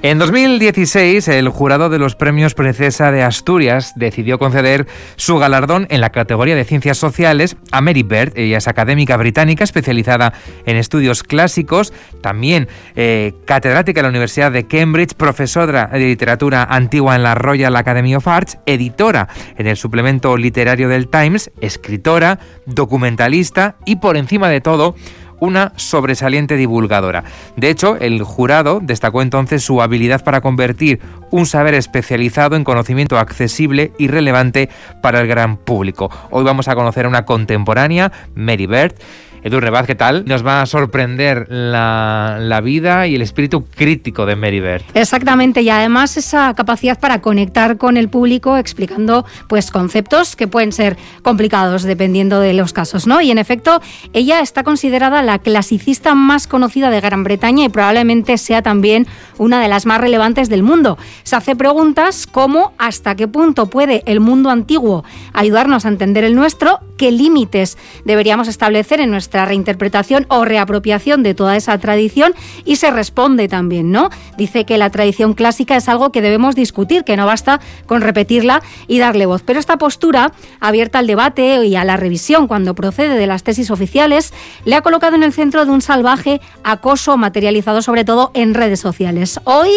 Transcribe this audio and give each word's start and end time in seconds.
En 0.00 0.20
2016, 0.20 1.26
el 1.26 1.48
jurado 1.48 1.88
de 1.88 1.98
los 1.98 2.14
premios 2.14 2.54
Princesa 2.54 3.10
de 3.10 3.24
Asturias 3.24 3.94
decidió 3.96 4.38
conceder 4.38 4.86
su 5.16 5.38
galardón 5.38 5.88
en 5.90 6.00
la 6.00 6.10
categoría 6.10 6.54
de 6.54 6.64
Ciencias 6.64 6.98
Sociales 6.98 7.56
a 7.72 7.80
Mary 7.80 8.04
Bird. 8.04 8.32
Ella 8.36 8.58
es 8.58 8.68
académica 8.68 9.16
británica 9.16 9.64
especializada 9.64 10.34
en 10.66 10.76
estudios 10.76 11.24
clásicos, 11.24 11.92
también 12.20 12.68
eh, 12.94 13.32
catedrática 13.44 13.98
en 13.98 14.04
la 14.04 14.10
Universidad 14.10 14.52
de 14.52 14.68
Cambridge, 14.68 15.14
profesora 15.14 15.90
de 15.92 15.98
literatura 15.98 16.62
antigua 16.62 17.16
en 17.16 17.24
la 17.24 17.34
Royal 17.34 17.74
Academy 17.74 18.14
of 18.14 18.28
Arts, 18.28 18.58
editora 18.66 19.28
en 19.56 19.66
el 19.66 19.76
suplemento 19.76 20.36
literario 20.36 20.88
del 20.88 21.08
Times, 21.08 21.50
escritora, 21.60 22.38
documentalista 22.66 23.74
y, 23.84 23.96
por 23.96 24.16
encima 24.16 24.48
de 24.48 24.60
todo, 24.60 24.94
una 25.40 25.72
sobresaliente 25.76 26.56
divulgadora. 26.56 27.24
De 27.56 27.70
hecho, 27.70 27.96
el 27.96 28.22
jurado 28.22 28.80
destacó 28.82 29.22
entonces 29.22 29.62
su 29.62 29.82
habilidad 29.82 30.24
para 30.24 30.40
convertir 30.40 31.00
un 31.30 31.46
saber 31.46 31.74
especializado 31.74 32.56
en 32.56 32.64
conocimiento 32.64 33.18
accesible 33.18 33.92
y 33.98 34.08
relevante 34.08 34.68
para 35.02 35.20
el 35.20 35.28
gran 35.28 35.56
público. 35.56 36.10
Hoy 36.30 36.44
vamos 36.44 36.68
a 36.68 36.74
conocer 36.74 37.06
a 37.06 37.08
una 37.08 37.24
contemporánea, 37.24 38.12
Mary 38.34 38.66
Bird, 38.66 38.94
Edu 39.42 39.60
Rebaz, 39.60 39.86
¿qué 39.86 39.94
tal? 39.94 40.24
Nos 40.26 40.44
va 40.44 40.62
a 40.62 40.66
sorprender 40.66 41.46
la, 41.48 42.60
vida 42.62 43.06
y 43.06 43.14
el 43.14 43.22
espíritu 43.22 43.64
crítico 43.64 44.26
de 44.26 44.34
Mary 44.34 44.60
Bird. 44.60 44.82
Exactamente, 44.94 45.62
y 45.62 45.70
además 45.70 46.16
esa 46.16 46.52
capacidad 46.54 46.98
para 46.98 47.20
conectar 47.20 47.78
con 47.78 47.96
el 47.96 48.08
público 48.08 48.56
explicando 48.56 49.24
pues 49.46 49.70
conceptos 49.70 50.34
que 50.34 50.48
pueden 50.48 50.72
ser 50.72 50.96
complicados 51.22 51.84
dependiendo 51.84 52.40
de 52.40 52.52
los 52.52 52.72
casos, 52.72 53.06
¿no? 53.06 53.20
Y 53.20 53.30
en 53.30 53.38
efecto, 53.38 53.80
ella 54.12 54.40
está 54.40 54.64
considerada 54.64 55.22
la 55.22 55.38
clasicista 55.38 56.16
más 56.16 56.48
conocida 56.48 56.90
de 56.90 57.00
Gran 57.00 57.22
Bretaña 57.22 57.64
y 57.64 57.68
probablemente 57.68 58.38
sea 58.38 58.62
también 58.62 59.06
una 59.38 59.62
de 59.62 59.68
las 59.68 59.86
más 59.86 60.00
relevantes 60.00 60.48
del 60.48 60.64
mundo. 60.64 60.98
Se 61.22 61.36
hace 61.36 61.54
preguntas 61.54 62.26
como 62.26 62.72
hasta 62.76 63.14
qué 63.14 63.28
punto 63.28 63.70
puede 63.70 64.02
el 64.06 64.18
mundo 64.18 64.50
antiguo 64.50 65.04
ayudarnos 65.32 65.84
a 65.84 65.88
entender 65.88 66.24
el 66.24 66.34
nuestro, 66.34 66.80
qué 66.96 67.12
límites 67.12 67.78
deberíamos 68.04 68.48
establecer 68.48 69.00
en 69.00 69.10
nuestro 69.10 69.27
nuestra 69.28 69.44
reinterpretación 69.44 70.24
o 70.30 70.46
reapropiación 70.46 71.22
de 71.22 71.34
toda 71.34 71.54
esa 71.54 71.76
tradición 71.76 72.32
y 72.64 72.76
se 72.76 72.90
responde 72.90 73.46
también, 73.46 73.92
¿no? 73.92 74.08
Dice 74.38 74.64
que 74.64 74.78
la 74.78 74.88
tradición 74.88 75.34
clásica 75.34 75.76
es 75.76 75.86
algo 75.90 76.12
que 76.12 76.22
debemos 76.22 76.54
discutir, 76.54 77.04
que 77.04 77.14
no 77.14 77.26
basta 77.26 77.60
con 77.84 78.00
repetirla 78.00 78.62
y 78.86 79.00
darle 79.00 79.26
voz. 79.26 79.42
Pero 79.42 79.60
esta 79.60 79.76
postura, 79.76 80.32
abierta 80.60 81.00
al 81.00 81.06
debate 81.06 81.62
y 81.66 81.76
a 81.76 81.84
la 81.84 81.98
revisión 81.98 82.48
cuando 82.48 82.74
procede 82.74 83.18
de 83.18 83.26
las 83.26 83.42
tesis 83.42 83.70
oficiales, 83.70 84.32
le 84.64 84.76
ha 84.76 84.80
colocado 84.80 85.14
en 85.14 85.22
el 85.22 85.34
centro 85.34 85.66
de 85.66 85.72
un 85.72 85.82
salvaje 85.82 86.40
acoso 86.64 87.18
materializado 87.18 87.82
sobre 87.82 88.06
todo 88.06 88.30
en 88.32 88.54
redes 88.54 88.80
sociales. 88.80 89.40
Hoy, 89.44 89.68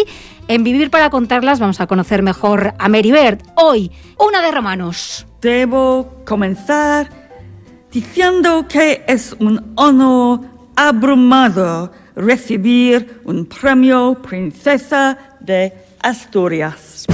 en 0.48 0.64
Vivir 0.64 0.90
para 0.90 1.10
contarlas, 1.10 1.60
vamos 1.60 1.78
a 1.82 1.86
conocer 1.86 2.22
mejor 2.22 2.72
a 2.78 2.88
Mary 2.88 3.12
Bird. 3.12 3.42
Hoy, 3.56 3.90
una 4.18 4.40
de 4.40 4.50
Romanos. 4.50 5.26
Debo 5.42 6.22
comenzar 6.24 7.21
diciendo 7.92 8.66
que 8.68 9.04
es 9.06 9.36
un 9.38 9.72
honor 9.76 10.40
abrumado 10.74 11.92
recibir 12.16 13.20
un 13.24 13.46
premio 13.46 14.14
Princesa 14.22 15.18
de 15.40 15.72
Asturias. 16.00 17.06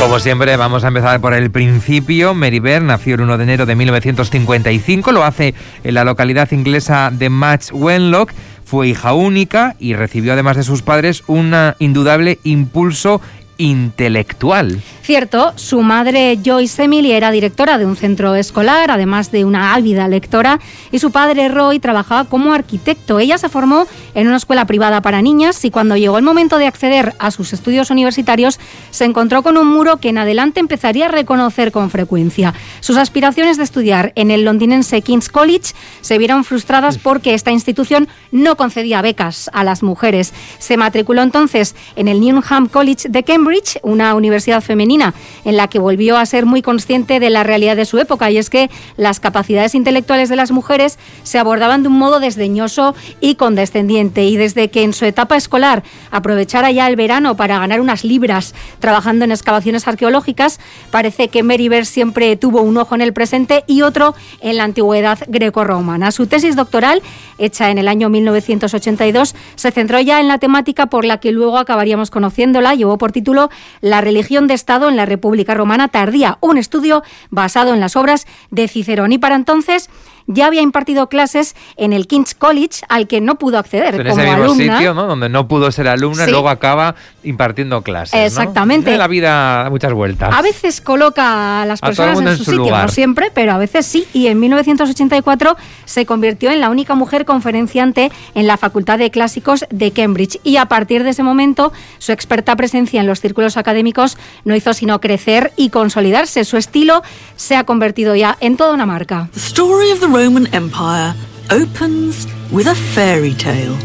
Como 0.00 0.20
siempre, 0.20 0.56
vamos 0.56 0.84
a 0.84 0.88
empezar 0.88 1.20
por 1.20 1.34
el 1.34 1.50
principio. 1.50 2.32
Meribert 2.32 2.84
nació 2.84 3.16
el 3.16 3.22
1 3.22 3.38
de 3.38 3.42
enero 3.44 3.66
de 3.66 3.74
1955, 3.74 5.10
lo 5.10 5.24
hace 5.24 5.54
en 5.82 5.94
la 5.94 6.04
localidad 6.04 6.52
inglesa 6.52 7.10
de 7.12 7.28
Match 7.28 7.72
Wenlock 7.72 8.30
fue 8.66 8.88
hija 8.88 9.14
única 9.14 9.76
y 9.78 9.94
recibió 9.94 10.32
además 10.32 10.56
de 10.56 10.64
sus 10.64 10.82
padres 10.82 11.22
un 11.28 11.54
indudable 11.78 12.40
impulso 12.42 13.22
intelectual. 13.58 14.82
Cierto, 15.02 15.52
su 15.54 15.82
madre 15.82 16.38
Joyce 16.44 16.82
Emily 16.82 17.12
era 17.12 17.30
directora 17.30 17.78
de 17.78 17.86
un 17.86 17.94
centro 17.94 18.34
escolar, 18.34 18.90
además 18.90 19.30
de 19.30 19.44
una 19.44 19.74
ávida 19.74 20.08
lectora, 20.08 20.58
y 20.90 20.98
su 20.98 21.12
padre 21.12 21.48
Roy 21.48 21.78
trabajaba 21.78 22.24
como 22.24 22.52
arquitecto. 22.52 23.20
Ella 23.20 23.38
se 23.38 23.48
formó 23.48 23.86
en 24.14 24.26
una 24.26 24.36
escuela 24.36 24.64
privada 24.64 25.02
para 25.02 25.22
niñas 25.22 25.64
y 25.64 25.70
cuando 25.70 25.96
llegó 25.96 26.18
el 26.18 26.24
momento 26.24 26.58
de 26.58 26.66
acceder 26.66 27.14
a 27.20 27.30
sus 27.30 27.52
estudios 27.52 27.90
universitarios, 27.90 28.58
se 28.90 29.04
encontró 29.04 29.44
con 29.44 29.56
un 29.56 29.68
muro 29.68 29.98
que 29.98 30.08
en 30.08 30.18
adelante 30.18 30.58
empezaría 30.58 31.06
a 31.06 31.10
reconocer 31.10 31.70
con 31.70 31.88
frecuencia. 31.90 32.52
Sus 32.80 32.96
aspiraciones 32.96 33.56
de 33.56 33.62
estudiar 33.62 34.12
en 34.16 34.32
el 34.32 34.44
londinense 34.44 35.02
King's 35.02 35.28
College 35.28 35.72
se 36.00 36.18
vieron 36.18 36.42
frustradas 36.42 36.98
porque 36.98 37.34
esta 37.34 37.52
institución 37.52 38.08
no 38.32 38.56
concedía 38.56 39.02
becas 39.02 39.50
a 39.52 39.62
las 39.62 39.84
mujeres. 39.84 40.34
Se 40.58 40.76
matriculó 40.76 41.22
entonces 41.22 41.76
en 41.94 42.08
el 42.08 42.20
Newnham 42.20 42.68
College 42.68 43.08
de 43.08 43.22
Cambridge 43.22 43.45
una 43.82 44.14
universidad 44.14 44.60
femenina 44.60 45.14
en 45.44 45.56
la 45.56 45.68
que 45.68 45.78
volvió 45.78 46.16
a 46.16 46.26
ser 46.26 46.46
muy 46.46 46.62
consciente 46.62 47.20
de 47.20 47.30
la 47.30 47.44
realidad 47.44 47.76
de 47.76 47.84
su 47.84 47.98
época 47.98 48.30
y 48.30 48.38
es 48.38 48.50
que 48.50 48.70
las 48.96 49.20
capacidades 49.20 49.74
intelectuales 49.74 50.28
de 50.28 50.36
las 50.36 50.50
mujeres 50.50 50.98
se 51.22 51.38
abordaban 51.38 51.82
de 51.82 51.88
un 51.88 51.98
modo 51.98 52.18
desdeñoso 52.18 52.94
y 53.20 53.36
condescendiente 53.36 54.24
y 54.24 54.36
desde 54.36 54.68
que 54.68 54.82
en 54.82 54.92
su 54.92 55.04
etapa 55.04 55.36
escolar 55.36 55.84
aprovechara 56.10 56.72
ya 56.72 56.88
el 56.88 56.96
verano 56.96 57.36
para 57.36 57.58
ganar 57.58 57.80
unas 57.80 58.04
libras 58.04 58.54
trabajando 58.80 59.24
en 59.24 59.30
excavaciones 59.30 59.86
arqueológicas, 59.86 60.58
parece 60.90 61.28
que 61.28 61.42
Mary 61.42 61.68
Bird 61.68 61.84
siempre 61.84 62.36
tuvo 62.36 62.62
un 62.62 62.76
ojo 62.76 62.94
en 62.94 63.00
el 63.00 63.12
presente 63.12 63.62
y 63.68 63.82
otro 63.82 64.14
en 64.40 64.56
la 64.56 64.64
antigüedad 64.64 65.18
greco-romana. 65.28 66.10
Su 66.10 66.26
tesis 66.26 66.56
doctoral, 66.56 67.00
hecha 67.38 67.70
en 67.70 67.78
el 67.78 67.86
año 67.86 68.08
1982, 68.08 69.34
se 69.54 69.70
centró 69.70 70.00
ya 70.00 70.20
en 70.20 70.28
la 70.28 70.38
temática 70.38 70.86
por 70.86 71.04
la 71.04 71.18
que 71.18 71.30
luego 71.32 71.58
acabaríamos 71.58 72.10
conociéndola, 72.10 72.74
llevó 72.74 72.98
por 72.98 73.12
título 73.12 73.35
la 73.80 74.00
religión 74.00 74.46
de 74.46 74.54
Estado 74.54 74.88
en 74.88 74.96
la 74.96 75.06
República 75.06 75.54
Romana 75.54 75.88
tardía, 75.88 76.38
un 76.40 76.58
estudio 76.58 77.02
basado 77.30 77.74
en 77.74 77.80
las 77.80 77.96
obras 77.96 78.26
de 78.50 78.68
Cicerón. 78.68 79.12
Y 79.12 79.18
para 79.18 79.36
entonces 79.36 79.90
ya 80.26 80.46
había 80.46 80.62
impartido 80.62 81.08
clases 81.08 81.54
en 81.76 81.92
el 81.92 82.06
King's 82.06 82.34
College 82.34 82.82
al 82.88 83.06
que 83.06 83.20
no 83.20 83.36
pudo 83.36 83.58
acceder 83.58 83.94
en 83.94 84.06
como 84.06 84.20
ese 84.20 84.30
mismo 84.30 84.44
alumna. 84.44 84.76
sitio, 84.76 84.94
¿no? 84.94 85.06
Donde 85.06 85.28
no 85.28 85.48
pudo 85.48 85.70
ser 85.70 85.88
alumna 85.88 86.26
y 86.26 86.30
luego 86.30 86.48
acaba 86.48 86.94
impartiendo 87.22 87.82
clases. 87.82 88.32
Exactamente. 88.32 88.90
¿no? 88.90 88.98
La 88.98 89.08
vida 89.08 89.62
da 89.64 89.70
muchas 89.70 89.92
vueltas. 89.92 90.34
A 90.34 90.42
veces 90.42 90.80
coloca 90.80 91.62
a 91.62 91.66
las 91.66 91.80
personas 91.80 92.20
en 92.20 92.36
su, 92.36 92.44
sitio, 92.44 92.58
lugar. 92.58 92.86
no 92.86 92.88
siempre, 92.88 93.30
pero 93.32 93.52
a 93.52 93.58
veces 93.58 93.86
sí. 93.86 94.06
Y 94.12 94.28
en 94.28 94.40
1984 94.40 95.56
se 95.84 96.06
convirtió 96.06 96.50
en 96.50 96.60
la 96.60 96.70
única 96.70 96.94
mujer 96.94 97.24
conferenciante 97.24 98.10
en 98.34 98.46
la 98.46 98.56
Facultad 98.56 98.98
de 98.98 99.10
Clásicos 99.10 99.64
de 99.70 99.90
Cambridge. 99.92 100.40
Y 100.42 100.56
a 100.56 100.66
partir 100.66 101.04
de 101.04 101.10
ese 101.10 101.22
momento, 101.22 101.72
su 101.98 102.12
experta 102.12 102.56
presencia 102.56 103.00
en 103.00 103.06
los 103.06 103.20
círculos 103.20 103.56
académicos 103.56 104.16
no 104.44 104.54
hizo 104.54 104.74
sino 104.74 105.00
crecer 105.00 105.52
y 105.56 105.70
consolidarse. 105.70 106.44
Su 106.44 106.56
estilo 106.56 107.02
se 107.36 107.56
ha 107.56 107.64
convertido 107.64 108.14
ya 108.14 108.36
en 108.40 108.56
toda 108.56 108.72
una 108.72 108.86
marca. 108.86 109.28
The 109.32 109.40
story 109.40 109.92
of 109.92 110.00
the 110.00 110.06
Roman 110.16 110.46
Empire 110.54 111.14
opens 111.50 112.26
with 112.50 112.68
a 112.68 112.74
fairy 112.74 113.34
tale. 113.34 113.76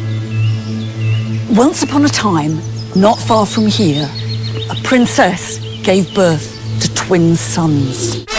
Once 1.53 1.83
upon 1.83 2.05
a 2.05 2.07
time, 2.07 2.61
not 2.95 3.19
far 3.19 3.45
from 3.45 3.67
here, 3.67 4.09
a 4.69 4.75
princess 4.81 5.59
gave 5.83 6.15
birth 6.15 6.47
to 6.79 6.93
twin 6.95 7.35
sons. 7.35 8.30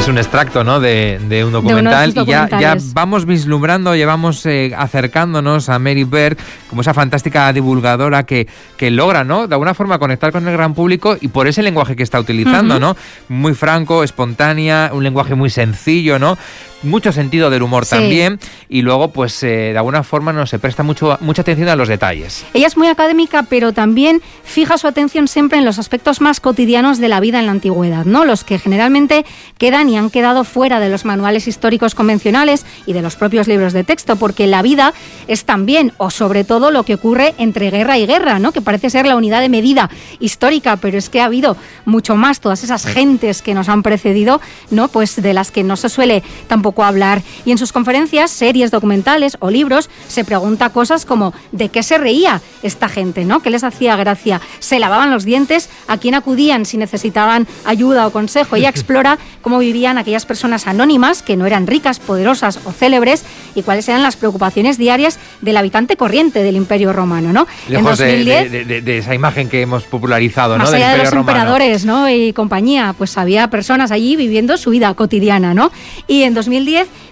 Es 0.00 0.08
un 0.08 0.16
extracto 0.16 0.64
¿no? 0.64 0.80
de, 0.80 1.20
de 1.28 1.44
un 1.44 1.52
documental 1.52 2.14
de 2.14 2.22
y 2.22 2.24
ya, 2.24 2.74
vamos 2.94 3.26
vislumbrando, 3.26 3.94
llevamos 3.94 4.46
eh, 4.46 4.72
acercándonos 4.74 5.68
a 5.68 5.78
Mary 5.78 6.04
Bird 6.04 6.38
como 6.70 6.80
esa 6.80 6.94
fantástica 6.94 7.52
divulgadora 7.52 8.22
que, 8.22 8.48
que 8.78 8.90
logra 8.90 9.24
¿no? 9.24 9.46
de 9.46 9.54
alguna 9.54 9.74
forma 9.74 9.98
conectar 9.98 10.32
con 10.32 10.48
el 10.48 10.54
gran 10.54 10.72
público 10.72 11.18
y 11.20 11.28
por 11.28 11.48
ese 11.48 11.62
lenguaje 11.62 11.96
que 11.96 12.02
está 12.02 12.18
utilizando. 12.18 12.80
¿no? 12.80 12.96
muy 13.28 13.52
franco, 13.52 14.02
espontánea, 14.02 14.90
un 14.94 15.04
lenguaje 15.04 15.34
muy 15.34 15.50
sencillo, 15.50 16.18
¿no? 16.18 16.38
Mucho 16.82 17.12
sentido 17.12 17.50
del 17.50 17.62
humor 17.62 17.86
también 17.86 18.38
y 18.68 18.82
luego 18.82 19.08
pues 19.08 19.42
eh, 19.42 19.70
de 19.72 19.76
alguna 19.76 20.02
forma 20.02 20.32
no 20.32 20.46
se 20.46 20.58
presta 20.58 20.82
mucho, 20.82 21.18
mucha 21.20 21.42
atención 21.42 21.68
a 21.68 21.76
los 21.76 21.88
detalles. 21.88 22.44
Ella 22.54 22.66
es 22.66 22.76
muy 22.76 22.88
académica, 22.88 23.44
pero 23.44 23.72
también 23.72 24.22
fija 24.44 24.78
su 24.78 24.86
atención 24.86 25.28
siempre 25.28 25.58
en 25.58 25.64
los 25.64 25.78
aspectos 25.78 26.20
más 26.20 26.40
cotidianos 26.40 26.98
de 26.98 27.08
la 27.08 27.20
vida 27.20 27.38
en 27.38 27.46
la 27.46 27.52
antigüedad, 27.52 28.04
¿no? 28.04 28.24
Los 28.24 28.44
que 28.44 28.58
generalmente 28.58 29.24
quedan 29.58 29.88
y 29.88 29.96
han 29.96 30.10
quedado 30.10 30.44
fuera 30.44 30.80
de 30.80 30.88
los 30.88 31.04
manuales 31.04 31.46
históricos 31.48 31.94
convencionales 31.94 32.64
y 32.86 32.92
de 32.92 33.02
los 33.02 33.16
propios 33.16 33.46
libros 33.46 33.72
de 33.72 33.84
texto, 33.84 34.16
porque 34.16 34.46
la 34.46 34.62
vida 34.62 34.94
es 35.28 35.44
también 35.44 35.92
o 35.98 36.10
sobre 36.10 36.44
todo 36.44 36.70
lo 36.70 36.84
que 36.84 36.94
ocurre 36.94 37.34
entre 37.38 37.70
guerra 37.70 37.98
y 37.98 38.06
guerra, 38.06 38.38
¿no? 38.38 38.52
Que 38.52 38.60
parece 38.60 38.90
ser 38.90 39.06
la 39.06 39.16
unidad 39.16 39.40
de 39.40 39.48
medida 39.48 39.90
histórica, 40.18 40.76
pero 40.76 40.98
es 40.98 41.10
que 41.10 41.20
ha 41.20 41.26
habido 41.26 41.56
mucho 41.84 42.16
más 42.16 42.40
todas 42.40 42.64
esas 42.64 42.86
gentes 42.86 43.42
que 43.42 43.54
nos 43.54 43.68
han 43.68 43.82
precedido, 43.82 44.40
¿no? 44.70 44.88
Pues 44.88 45.20
de 45.20 45.34
las 45.34 45.50
que 45.50 45.62
no 45.62 45.76
se 45.76 45.88
suele 45.88 46.22
tampoco 46.48 46.69
hablar. 46.78 47.22
Y 47.44 47.52
en 47.52 47.58
sus 47.58 47.72
conferencias, 47.72 48.30
series 48.30 48.70
documentales 48.70 49.36
o 49.40 49.50
libros 49.50 49.90
se 50.08 50.24
pregunta 50.24 50.70
cosas 50.70 51.04
como 51.04 51.32
¿de 51.52 51.68
qué 51.68 51.82
se 51.82 51.98
reía 51.98 52.40
esta 52.62 52.88
gente, 52.88 53.24
¿no? 53.24 53.40
¿Qué 53.40 53.50
les 53.50 53.64
hacía 53.64 53.96
gracia? 53.96 54.40
¿Se 54.58 54.78
lavaban 54.78 55.10
los 55.10 55.24
dientes? 55.24 55.68
¿A 55.88 55.98
quién 55.98 56.14
acudían 56.14 56.64
si 56.64 56.76
necesitaban 56.76 57.46
ayuda 57.64 58.06
o 58.06 58.12
consejo? 58.12 58.56
Ella 58.56 58.68
explora 58.70 59.18
cómo 59.42 59.58
vivían 59.58 59.98
aquellas 59.98 60.26
personas 60.26 60.66
anónimas 60.66 61.22
que 61.22 61.36
no 61.36 61.46
eran 61.46 61.66
ricas, 61.66 61.98
poderosas 61.98 62.60
o 62.64 62.72
célebres 62.72 63.24
y 63.54 63.62
cuáles 63.62 63.88
eran 63.88 64.02
las 64.02 64.16
preocupaciones 64.16 64.78
diarias 64.78 65.18
del 65.40 65.56
habitante 65.56 65.96
corriente 65.96 66.42
del 66.42 66.56
Imperio 66.56 66.92
Romano, 66.92 67.32
¿no? 67.32 67.46
en 67.68 67.84
2010, 67.84 68.84
de, 68.84 68.98
esa 68.98 69.14
imagen 69.14 69.48
que 69.48 69.62
hemos 69.62 69.84
popularizado, 69.84 70.56
más 70.58 70.70
¿no? 70.70 70.76
allá 70.76 70.92
de 70.92 71.04
los 71.04 71.12
emperadores, 71.12 71.84
¿no? 71.84 72.08
Y 72.08 72.32
compañía, 72.32 72.94
pues 72.96 73.16
había 73.18 73.48
personas 73.48 73.90
allí 73.90 74.16
viviendo 74.16 74.56
su 74.56 74.70
vida 74.70 74.92
cotidiana, 74.94 75.54
¿no? 75.54 75.70
Y 76.06 76.22
en 76.22 76.34
2010 76.34 76.59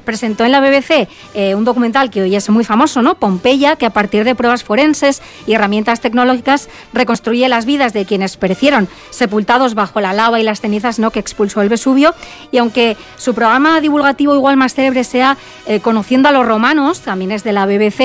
presentó 0.04 0.44
en 0.44 0.52
la 0.52 0.60
BBC 0.60 1.08
eh, 1.34 1.54
un 1.54 1.64
documental 1.64 2.10
que 2.10 2.22
hoy 2.22 2.34
es 2.34 2.48
muy 2.48 2.64
famoso, 2.64 3.02
¿no? 3.02 3.16
Pompeya, 3.16 3.76
que 3.76 3.86
a 3.86 3.90
partir 3.90 4.24
de 4.24 4.34
pruebas 4.34 4.64
forenses 4.64 5.20
y 5.46 5.52
herramientas 5.52 6.00
tecnológicas 6.00 6.68
reconstruye 6.92 7.48
las 7.48 7.66
vidas 7.66 7.92
de 7.92 8.06
quienes 8.06 8.36
perecieron 8.36 8.88
sepultados 9.10 9.74
bajo 9.74 10.00
la 10.00 10.12
lava 10.12 10.40
y 10.40 10.42
las 10.42 10.60
cenizas 10.60 10.98
¿no? 10.98 11.10
que 11.10 11.20
expulsó 11.20 11.62
el 11.62 11.68
Vesubio. 11.68 12.14
Y 12.50 12.58
aunque 12.58 12.96
su 13.16 13.34
programa 13.34 13.80
divulgativo 13.80 14.34
igual 14.34 14.56
más 14.56 14.74
célebre 14.74 15.04
sea 15.04 15.36
eh, 15.66 15.80
Conociendo 15.80 16.28
a 16.28 16.32
los 16.32 16.46
romanos, 16.46 17.00
también 17.00 17.32
es 17.32 17.44
de 17.44 17.52
la 17.52 17.66
BBC, 17.66 18.00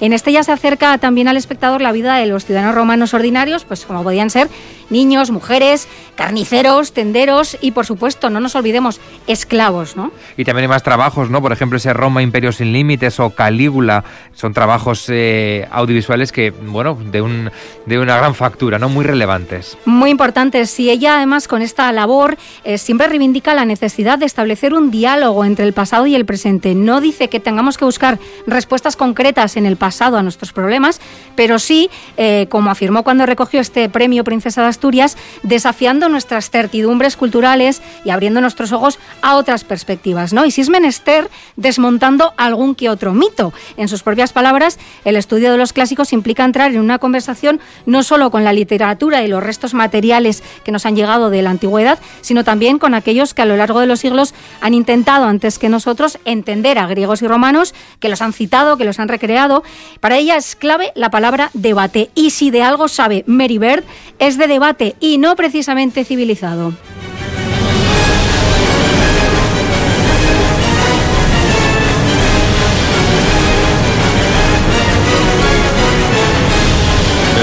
en 0.00 0.12
este 0.12 0.32
ya 0.32 0.42
se 0.42 0.52
acerca 0.52 0.98
también 0.98 1.28
al 1.28 1.36
espectador 1.36 1.80
la 1.80 1.92
vida 1.92 2.16
de 2.16 2.26
los 2.26 2.44
ciudadanos 2.44 2.74
romanos 2.74 3.14
ordinarios, 3.14 3.64
pues 3.64 3.84
como 3.84 4.02
podían 4.02 4.30
ser 4.30 4.48
niños, 4.90 5.30
mujeres, 5.30 5.88
carniceros, 6.16 6.92
tenderos 6.92 7.56
y 7.60 7.70
por 7.70 7.86
supuesto, 7.86 8.28
no 8.28 8.40
nos 8.40 8.54
olvidemos, 8.54 9.00
esclavos, 9.26 9.96
¿no? 9.96 10.12
Y 10.36 10.44
también 10.44 10.64
hay 10.64 10.68
más 10.68 10.79
trabajos, 10.82 11.30
¿no? 11.30 11.40
Por 11.42 11.52
ejemplo, 11.52 11.76
ese 11.76 11.92
Roma 11.92 12.22
Imperio 12.22 12.52
sin 12.52 12.72
Límites 12.72 13.20
o 13.20 13.30
Calígula, 13.30 14.04
son 14.34 14.52
trabajos 14.52 15.06
eh, 15.08 15.68
audiovisuales 15.70 16.32
que, 16.32 16.50
bueno, 16.50 16.96
de, 17.10 17.22
un, 17.22 17.50
de 17.86 17.98
una 17.98 18.16
gran 18.16 18.34
factura, 18.34 18.78
¿no? 18.78 18.88
Muy 18.88 19.04
relevantes. 19.04 19.76
Muy 19.84 20.10
importantes. 20.10 20.78
Y 20.80 20.90
ella, 20.90 21.16
además, 21.16 21.48
con 21.48 21.62
esta 21.62 21.90
labor, 21.92 22.36
eh, 22.64 22.78
siempre 22.78 23.08
reivindica 23.08 23.54
la 23.54 23.64
necesidad 23.64 24.18
de 24.18 24.26
establecer 24.26 24.74
un 24.74 24.90
diálogo 24.90 25.44
entre 25.44 25.66
el 25.66 25.72
pasado 25.72 26.06
y 26.06 26.14
el 26.14 26.24
presente. 26.24 26.74
No 26.74 27.00
dice 27.00 27.28
que 27.28 27.40
tengamos 27.40 27.78
que 27.78 27.84
buscar 27.84 28.18
respuestas 28.46 28.96
concretas 28.96 29.56
en 29.56 29.66
el 29.66 29.76
pasado 29.76 30.16
a 30.16 30.22
nuestros 30.22 30.52
problemas, 30.52 31.00
pero 31.36 31.58
sí, 31.58 31.90
eh, 32.16 32.46
como 32.48 32.70
afirmó 32.70 33.02
cuando 33.02 33.26
recogió 33.26 33.60
este 33.60 33.88
premio 33.88 34.24
Princesa 34.24 34.62
de 34.62 34.68
Asturias, 34.68 35.16
desafiando 35.42 36.08
nuestras 36.08 36.50
certidumbres 36.50 37.16
culturales 37.16 37.82
y 38.04 38.10
abriendo 38.10 38.40
nuestros 38.40 38.72
ojos 38.72 38.98
a 39.22 39.36
otras 39.36 39.64
perspectivas, 39.64 40.32
¿no? 40.32 40.44
Y 40.44 40.50
si 40.50 40.60
es 40.60 40.69
menester, 40.70 41.30
desmontando 41.56 42.32
algún 42.36 42.74
que 42.74 42.88
otro 42.88 43.12
mito. 43.12 43.52
En 43.76 43.88
sus 43.88 44.02
propias 44.02 44.32
palabras, 44.32 44.78
el 45.04 45.16
estudio 45.16 45.52
de 45.52 45.58
los 45.58 45.72
clásicos 45.72 46.12
implica 46.12 46.44
entrar 46.44 46.72
en 46.72 46.80
una 46.80 46.98
conversación 46.98 47.60
no 47.86 48.02
solo 48.02 48.30
con 48.30 48.44
la 48.44 48.52
literatura 48.52 49.22
y 49.22 49.28
los 49.28 49.42
restos 49.42 49.74
materiales 49.74 50.42
que 50.64 50.72
nos 50.72 50.86
han 50.86 50.96
llegado 50.96 51.30
de 51.30 51.42
la 51.42 51.50
antigüedad, 51.50 51.98
sino 52.20 52.44
también 52.44 52.78
con 52.78 52.94
aquellos 52.94 53.34
que 53.34 53.42
a 53.42 53.46
lo 53.46 53.56
largo 53.56 53.80
de 53.80 53.86
los 53.86 54.00
siglos 54.00 54.34
han 54.60 54.74
intentado 54.74 55.26
antes 55.26 55.58
que 55.58 55.68
nosotros 55.68 56.18
entender 56.24 56.78
a 56.78 56.86
griegos 56.86 57.22
y 57.22 57.28
romanos, 57.28 57.74
que 57.98 58.08
los 58.08 58.22
han 58.22 58.32
citado, 58.32 58.76
que 58.76 58.84
los 58.84 58.98
han 58.98 59.08
recreado. 59.08 59.62
Para 60.00 60.18
ella 60.18 60.36
es 60.36 60.56
clave 60.56 60.92
la 60.94 61.10
palabra 61.10 61.50
debate. 61.54 62.10
Y 62.14 62.30
si 62.30 62.50
de 62.50 62.62
algo 62.62 62.88
sabe 62.88 63.24
Mary 63.26 63.58
Bird, 63.58 63.84
es 64.18 64.38
de 64.38 64.46
debate 64.46 64.96
y 65.00 65.18
no 65.18 65.36
precisamente 65.36 66.04
civilizado. 66.04 66.72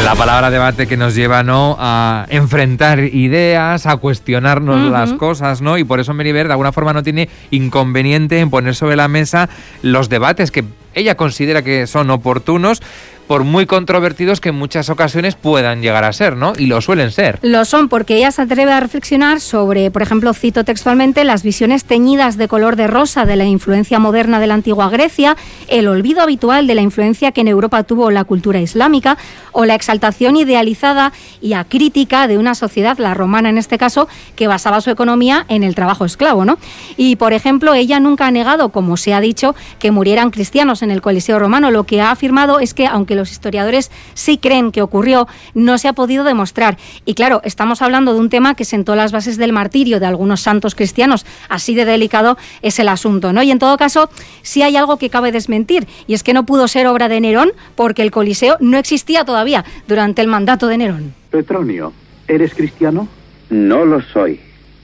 La 0.08 0.16
palabra 0.16 0.50
debate 0.50 0.88
que 0.88 0.96
nos 0.96 1.16
lleva 1.16 1.44
¿no? 1.44 1.76
a 1.78 2.28
enfrentar 2.30 3.00
ideas, 3.00 3.86
a 3.86 3.98
cuestionarnos 3.98 4.90
las 4.90 5.12
cosas, 5.12 5.62
¿no? 5.62 5.78
Y 5.78 5.84
por 5.84 6.00
eso 6.00 6.14
Meriver 6.14 6.48
de 6.48 6.54
alguna 6.54 6.72
forma 6.72 6.94
no 6.94 7.04
tiene 7.04 7.28
inconveniente 7.52 8.40
en 8.40 8.50
poner 8.50 8.74
sobre 8.74 8.96
la 8.96 9.10
mesa 9.10 9.50
los 9.82 10.08
debates 10.08 10.50
que 10.50 10.64
ella 10.94 11.18
considera 11.18 11.62
que 11.62 11.88
son 11.88 12.10
oportunos, 12.10 12.82
por 13.28 13.44
muy 13.44 13.66
controvertidos 13.66 14.42
que 14.42 14.50
en 14.50 14.56
muchas 14.56 14.90
ocasiones 14.90 15.36
puedan 15.36 15.82
llegar 15.82 16.06
a 16.06 16.14
ser, 16.14 16.36
¿no? 16.36 16.54
Y 16.58 16.68
lo 16.68 16.82
suelen 16.82 17.12
ser. 17.12 17.40
Lo 17.42 17.66
son 17.66 17.90
porque 17.90 18.18
ella 18.18 18.32
se 18.32 18.42
atreve 18.42 18.72
a 18.72 18.80
reflexionar 18.80 19.42
sobre, 19.42 19.92
por 19.92 20.02
ejemplo, 20.02 20.34
cito 20.34 20.64
textualmente, 20.64 21.24
las 21.26 21.44
visiones 21.44 21.84
teñidas 21.84 22.38
de 22.38 22.48
color 22.48 22.78
de 22.78 22.88
rosa 22.88 23.26
de 23.26 23.36
la 23.36 23.46
influencia 23.46 24.00
moderna 24.00 24.40
de 24.40 24.48
la 24.48 24.54
antigua 24.54 24.90
Grecia, 24.90 25.36
el 25.68 25.88
olvido 25.88 26.22
habitual 26.22 26.68
de 26.68 26.76
la 26.76 26.82
influencia 26.82 27.32
que 27.32 27.42
en 27.42 27.50
Europa 27.50 27.84
tuvo 27.84 28.12
la 28.12 28.24
cultura 28.24 28.62
islámica 28.62 29.18
o 29.52 29.66
la 29.66 29.76
exaltación 29.76 30.38
idealizada 30.38 31.12
y 31.42 31.54
acrítica 31.54 32.28
de 32.28 32.38
una 32.38 32.56
sociedad, 32.56 32.98
la 32.98 33.14
romana 33.14 33.50
en 33.50 33.58
este 33.58 33.78
caso, 33.78 34.08
que 34.36 34.48
basaba 34.48 34.80
su 34.82 34.90
economía 34.90 35.46
en 35.50 35.64
el 35.64 35.76
trabajo 35.76 36.06
esclavo, 36.06 36.46
¿no? 36.46 36.58
Y, 36.96 37.18
por 37.18 37.34
ejemplo, 37.34 37.74
ella 37.74 38.00
nunca 38.00 38.28
ha 38.28 38.32
negado, 38.32 38.70
como 38.70 38.96
se 38.96 39.14
ha 39.14 39.20
dicho, 39.20 39.56
que 39.80 39.92
murieran 39.92 40.32
cristianos 40.32 40.82
en 40.82 40.92
el 40.92 41.02
Coliseo 41.02 41.40
romano. 41.40 41.72
Lo 41.72 41.84
que 41.84 42.02
ha 42.02 42.12
afirmado 42.12 42.60
es 42.60 42.74
que, 42.74 42.88
aunque 42.88 43.17
los 43.18 43.32
historiadores 43.32 43.92
sí 44.14 44.38
creen 44.38 44.72
que 44.72 44.82
ocurrió, 44.82 45.28
no 45.54 45.78
se 45.78 45.90
ha 45.90 45.94
podido 45.94 46.24
demostrar. 46.24 46.78
Y 47.04 47.14
claro, 47.14 47.42
estamos 47.44 47.82
hablando 47.82 48.14
de 48.14 48.22
un 48.22 48.30
tema 48.30 48.56
que 48.56 48.64
sentó 48.64 48.96
las 48.96 49.12
bases 49.12 49.38
del 49.38 49.52
martirio 49.52 50.00
de 50.00 50.06
algunos 50.06 50.40
santos 50.40 50.74
cristianos. 50.74 51.26
Así 51.50 51.76
de 51.76 51.84
delicado 51.84 52.38
es 52.62 52.80
el 52.80 52.88
asunto, 52.88 53.34
¿no? 53.34 53.44
Y 53.44 53.52
en 53.52 53.60
todo 53.60 53.76
caso, 53.78 54.10
sí 54.42 54.62
hay 54.62 54.78
algo 54.78 54.98
que 54.98 55.10
cabe 55.10 55.32
desmentir, 55.32 55.88
y 56.08 56.14
es 56.14 56.24
que 56.24 56.34
no 56.34 56.46
pudo 56.46 56.68
ser 56.70 56.88
obra 56.88 57.10
de 57.10 57.20
Nerón 57.20 57.52
porque 57.76 58.02
el 58.02 58.12
Coliseo 58.12 58.58
no 58.60 58.78
existía 58.78 59.26
todavía 59.26 59.66
durante 59.88 60.22
el 60.22 60.28
mandato 60.28 60.68
de 60.68 60.78
Nerón. 60.78 61.14
Petronio, 61.32 61.92
¿eres 62.28 62.54
cristiano? 62.54 63.08
No 63.50 63.86
lo 63.86 64.02
soy. 64.02 64.40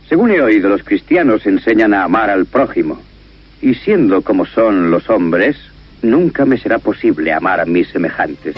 Según 0.09 0.31
he 0.31 0.41
oído, 0.41 0.69
los 0.69 0.83
cristianos 0.83 1.45
enseñan 1.45 1.93
a 1.93 2.03
amar 2.03 2.29
al 2.29 2.45
prójimo. 2.45 2.99
Y 3.61 3.75
siendo 3.75 4.21
como 4.21 4.45
son 4.45 4.91
los 4.91 5.09
hombres, 5.09 5.55
nunca 6.03 6.45
me 6.45 6.57
será 6.57 6.77
posible 6.79 7.31
amar 7.31 7.59
a 7.59 7.65
mis 7.65 7.89
semejantes. 7.89 8.55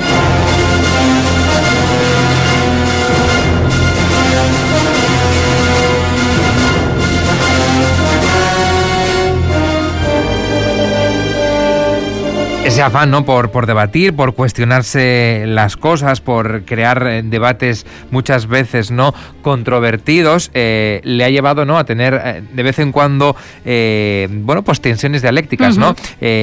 Ese 12.76 12.84
afán 12.84 13.10
¿no? 13.10 13.24
por, 13.24 13.52
por 13.52 13.68
debatir, 13.68 14.14
por 14.14 14.36
cuestionarse 14.36 15.46
las 15.48 15.78
cosas, 15.78 16.20
por 16.20 16.66
crear 16.66 17.08
eh, 17.08 17.22
debates 17.24 17.86
muchas 18.12 18.48
veces 18.48 18.92
no 18.92 19.14
controvertidos, 19.42 20.52
eh, 20.54 21.00
le 21.06 21.24
ha 21.24 21.30
llevado 21.30 21.64
¿no? 21.64 21.78
a 21.78 21.86
tener 21.86 22.22
eh, 22.22 22.44
de 22.52 22.64
vez 22.64 22.80
en 22.80 22.92
cuando 22.92 23.38
bueno, 23.64 24.62
pues 24.64 24.82
tensiones 24.82 25.22
dialécticas, 25.22 25.78
¿no? 25.78 25.96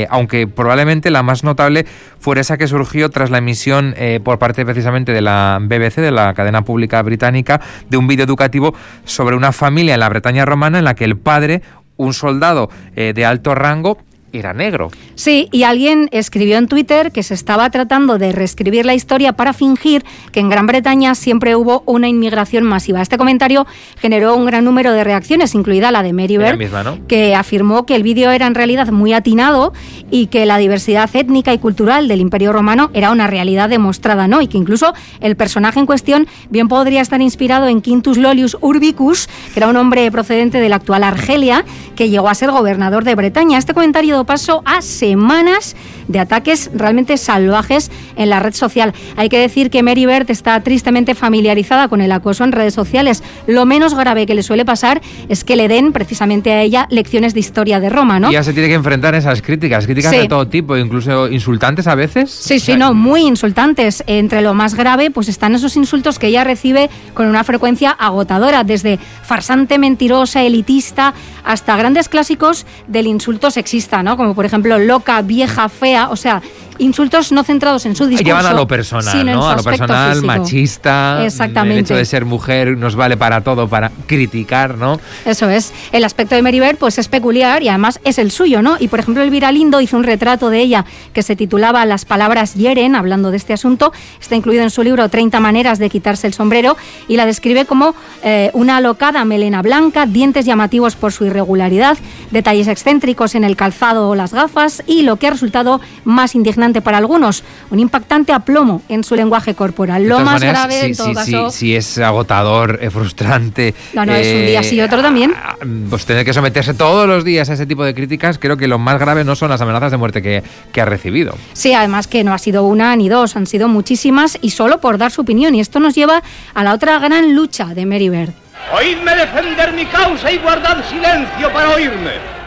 aunque 0.08 0.46
probablemente 0.46 1.10
la 1.10 1.22
más 1.22 1.44
notable 1.44 1.84
fuera 2.18 2.40
esa 2.40 2.56
que 2.56 2.66
surgió 2.66 3.10
tras 3.10 3.30
la 3.30 3.36
emisión 3.38 3.94
por 4.24 4.38
parte 4.38 4.64
precisamente 4.64 5.12
de 5.12 5.20
la 5.20 5.58
BBC, 5.60 5.96
de 5.96 6.12
la 6.12 6.32
cadena 6.32 6.62
pública 6.62 7.02
británica, 7.02 7.60
de 7.90 7.98
un 7.98 8.06
vídeo 8.06 8.24
educativo 8.24 8.74
sobre 9.04 9.36
una 9.36 9.52
familia 9.52 9.94
en 9.94 10.00
la 10.00 10.08
Bretaña 10.08 10.46
romana 10.46 10.78
en 10.78 10.84
la 10.84 10.94
que 10.94 11.04
el 11.04 11.18
padre, 11.18 11.60
un 11.98 12.14
soldado 12.14 12.70
de 12.94 13.24
alto 13.24 13.54
rango, 13.54 13.98
era 14.32 14.52
negro. 14.52 14.90
Sí, 15.14 15.48
y 15.52 15.64
alguien 15.64 16.08
escribió 16.10 16.56
en 16.56 16.66
Twitter 16.66 17.12
que 17.12 17.22
se 17.22 17.34
estaba 17.34 17.68
tratando 17.70 18.18
de 18.18 18.32
reescribir 18.32 18.86
la 18.86 18.94
historia 18.94 19.34
para 19.34 19.52
fingir 19.52 20.04
que 20.32 20.40
en 20.40 20.48
Gran 20.48 20.66
Bretaña 20.66 21.14
siempre 21.14 21.54
hubo 21.54 21.82
una 21.86 22.08
inmigración 22.08 22.64
masiva. 22.64 23.02
Este 23.02 23.18
comentario 23.18 23.66
generó 23.98 24.34
un 24.34 24.46
gran 24.46 24.64
número 24.64 24.92
de 24.92 25.04
reacciones, 25.04 25.54
incluida 25.54 25.90
la 25.90 26.02
de 26.02 26.12
Mary 26.12 26.36
Beard, 26.36 27.06
que 27.06 27.34
afirmó 27.34 27.86
que 27.86 27.94
el 27.94 28.02
vídeo 28.02 28.30
era 28.30 28.46
en 28.46 28.54
realidad 28.54 28.88
muy 28.90 29.12
atinado 29.12 29.72
y 30.10 30.26
que 30.26 30.46
la 30.46 30.58
diversidad 30.58 31.10
étnica 31.14 31.52
y 31.52 31.58
cultural 31.58 32.08
del 32.08 32.20
Imperio 32.20 32.52
Romano 32.52 32.90
era 32.94 33.10
una 33.10 33.26
realidad 33.26 33.68
demostrada, 33.68 34.28
¿no? 34.28 34.40
Y 34.40 34.46
que 34.48 34.58
incluso 34.58 34.94
el 35.20 35.36
personaje 35.36 35.78
en 35.78 35.86
cuestión 35.86 36.26
bien 36.50 36.68
podría 36.68 37.00
estar 37.00 37.20
inspirado 37.20 37.68
en 37.68 37.82
Quintus 37.82 38.16
Lolius 38.16 38.56
Urbicus, 38.60 39.28
que 39.52 39.60
era 39.60 39.68
un 39.68 39.76
hombre 39.76 40.10
procedente 40.10 40.58
de 40.58 40.68
la 40.68 40.76
actual 40.76 41.04
Argelia, 41.04 41.64
que 41.96 42.08
llegó 42.08 42.28
a 42.28 42.34
ser 42.34 42.50
gobernador 42.50 43.04
de 43.04 43.14
Bretaña. 43.14 43.58
Este 43.58 43.74
comentario 43.74 44.21
paso 44.24 44.62
a 44.64 44.82
semanas 44.82 45.76
de 46.08 46.18
ataques 46.18 46.70
realmente 46.74 47.16
salvajes 47.16 47.90
en 48.16 48.30
la 48.30 48.40
red 48.40 48.54
social. 48.54 48.92
Hay 49.16 49.28
que 49.28 49.38
decir 49.38 49.70
que 49.70 49.82
Mary 49.82 50.06
Bert 50.06 50.30
está 50.30 50.60
tristemente 50.62 51.14
familiarizada 51.14 51.88
con 51.88 52.00
el 52.00 52.12
acoso 52.12 52.44
en 52.44 52.52
redes 52.52 52.74
sociales. 52.74 53.22
Lo 53.46 53.64
menos 53.64 53.94
grave 53.94 54.26
que 54.26 54.34
le 54.34 54.42
suele 54.42 54.64
pasar 54.64 55.00
es 55.28 55.44
que 55.44 55.56
le 55.56 55.68
den 55.68 55.92
precisamente 55.92 56.52
a 56.52 56.62
ella 56.62 56.86
lecciones 56.90 57.34
de 57.34 57.40
historia 57.40 57.80
de 57.80 57.88
Roma, 57.88 58.20
¿no? 58.20 58.30
Y 58.30 58.34
ya 58.34 58.42
se 58.42 58.52
tiene 58.52 58.68
que 58.68 58.74
enfrentar 58.74 59.14
a 59.14 59.18
esas 59.18 59.42
críticas, 59.42 59.86
críticas 59.86 60.12
de 60.12 60.28
todo 60.28 60.46
tipo, 60.48 60.76
incluso 60.76 61.28
insultantes 61.28 61.86
a 61.86 61.94
veces. 61.94 62.30
Sí, 62.30 62.58
sí, 62.58 62.76
no, 62.76 62.94
muy 62.94 63.22
insultantes. 63.22 64.02
Entre 64.06 64.42
lo 64.42 64.54
más 64.54 64.74
grave, 64.74 65.10
pues 65.10 65.28
están 65.28 65.54
esos 65.54 65.76
insultos 65.76 66.18
que 66.18 66.28
ella 66.28 66.44
recibe 66.44 66.90
con 67.14 67.26
una 67.26 67.44
frecuencia 67.44 67.90
agotadora, 67.90 68.64
desde 68.64 68.98
farsante, 69.22 69.78
mentirosa, 69.78 70.42
elitista, 70.42 71.14
hasta 71.44 71.76
grandes 71.76 72.08
clásicos 72.08 72.66
del 72.86 73.06
insulto 73.06 73.50
sexista, 73.50 74.02
¿no? 74.12 74.16
Como 74.18 74.34
por 74.34 74.44
ejemplo 74.44 74.78
loca, 74.78 75.22
vieja, 75.22 75.68
fea, 75.68 76.10
o 76.10 76.16
sea, 76.16 76.42
insultos 76.82 77.32
no 77.32 77.44
centrados 77.44 77.86
en 77.86 77.96
su 77.96 78.06
discurso. 78.06 78.24
Llevan 78.24 78.46
a 78.46 78.52
lo 78.52 78.66
personal, 78.66 79.26
¿no? 79.26 79.48
A 79.48 79.56
lo 79.56 79.62
personal, 79.62 80.22
machista. 80.22 81.24
Exactamente. 81.24 81.78
El 81.78 81.84
hecho 81.84 81.96
de 81.96 82.04
ser 82.04 82.24
mujer 82.24 82.76
nos 82.76 82.94
vale 82.94 83.16
para 83.16 83.40
todo, 83.40 83.68
para 83.68 83.90
criticar, 84.06 84.76
¿no? 84.76 85.00
Eso 85.24 85.48
es. 85.48 85.72
El 85.92 86.04
aspecto 86.04 86.34
de 86.34 86.42
Meribert, 86.42 86.78
pues 86.78 86.98
es 86.98 87.08
peculiar 87.08 87.62
y 87.62 87.68
además 87.68 88.00
es 88.04 88.18
el 88.18 88.30
suyo, 88.30 88.62
¿no? 88.62 88.76
Y 88.78 88.88
por 88.88 89.00
ejemplo, 89.00 89.22
Elvira 89.22 89.52
Lindo 89.52 89.80
hizo 89.80 89.96
un 89.96 90.04
retrato 90.04 90.50
de 90.50 90.60
ella 90.60 90.84
que 91.12 91.22
se 91.22 91.36
titulaba 91.36 91.84
Las 91.86 92.04
palabras 92.04 92.54
hieren, 92.54 92.94
hablando 92.94 93.30
de 93.30 93.36
este 93.36 93.52
asunto. 93.52 93.92
Está 94.20 94.36
incluido 94.36 94.62
en 94.62 94.70
su 94.70 94.82
libro 94.82 95.08
30 95.08 95.40
maneras 95.40 95.78
de 95.78 95.88
quitarse 95.90 96.26
el 96.26 96.34
sombrero 96.34 96.76
y 97.08 97.16
la 97.16 97.26
describe 97.26 97.64
como 97.64 97.94
eh, 98.22 98.50
una 98.54 98.78
alocada 98.78 99.24
melena 99.24 99.62
blanca, 99.62 100.06
dientes 100.06 100.44
llamativos 100.44 100.96
por 100.96 101.12
su 101.12 101.26
irregularidad, 101.26 101.98
detalles 102.30 102.68
excéntricos 102.68 103.34
en 103.34 103.44
el 103.44 103.56
calzado 103.56 104.08
o 104.08 104.14
las 104.14 104.32
gafas 104.32 104.82
y 104.86 105.02
lo 105.02 105.16
que 105.16 105.28
ha 105.28 105.30
resultado 105.30 105.80
más 106.04 106.34
indignante 106.34 106.71
para 106.80 106.98
algunos, 106.98 107.44
un 107.70 107.78
impactante 107.78 108.32
aplomo 108.32 108.82
en 108.88 109.04
su 109.04 109.14
lenguaje 109.14 109.54
corporal. 109.54 110.08
Lo 110.08 110.20
más 110.20 110.40
grave 110.40 110.80
sí, 110.80 110.86
en 110.86 110.96
todo 110.96 111.08
sí, 111.08 111.14
caso. 111.14 111.50
Sí, 111.50 111.76
es 111.76 111.98
agotador, 111.98 112.78
es 112.80 112.92
frustrante. 112.92 113.74
No, 113.92 114.06
no, 114.06 114.14
es 114.14 114.32
un 114.32 114.46
día 114.46 114.62
sí 114.62 114.76
y 114.76 114.80
otro 114.80 115.02
también. 115.02 115.32
Eh, 115.32 115.66
pues 115.90 116.06
tener 116.06 116.24
que 116.24 116.32
someterse 116.32 116.74
todos 116.74 117.06
los 117.06 117.24
días 117.24 117.50
a 117.50 117.54
ese 117.54 117.66
tipo 117.66 117.84
de 117.84 117.94
críticas, 117.94 118.38
creo 118.38 118.56
que 118.56 118.68
lo 118.68 118.78
más 118.78 118.98
grave 118.98 119.24
no 119.24 119.34
son 119.36 119.50
las 119.50 119.60
amenazas 119.60 119.90
de 119.90 119.96
muerte 119.96 120.22
que, 120.22 120.42
que 120.72 120.80
ha 120.80 120.84
recibido. 120.84 121.36
Sí, 121.52 121.74
además 121.74 122.06
que 122.06 122.24
no 122.24 122.32
ha 122.32 122.38
sido 122.38 122.64
una 122.64 122.94
ni 122.96 123.08
dos, 123.08 123.36
han 123.36 123.46
sido 123.46 123.68
muchísimas 123.68 124.38
y 124.40 124.50
solo 124.50 124.80
por 124.80 124.98
dar 124.98 125.10
su 125.10 125.22
opinión. 125.22 125.54
Y 125.54 125.60
esto 125.60 125.80
nos 125.80 125.94
lleva 125.94 126.22
a 126.54 126.64
la 126.64 126.72
otra 126.72 126.98
gran 126.98 127.34
lucha 127.34 127.66
de 127.66 127.86
Mary 127.86 128.08
Bird. 128.08 128.32
Oídme 128.74 129.14
defender 129.16 129.72
mi 129.72 129.84
causa 129.86 130.30
y 130.30 130.38
guardad 130.38 130.84
silencio 130.88 131.52
para 131.52 131.70
oírme. 131.70 132.41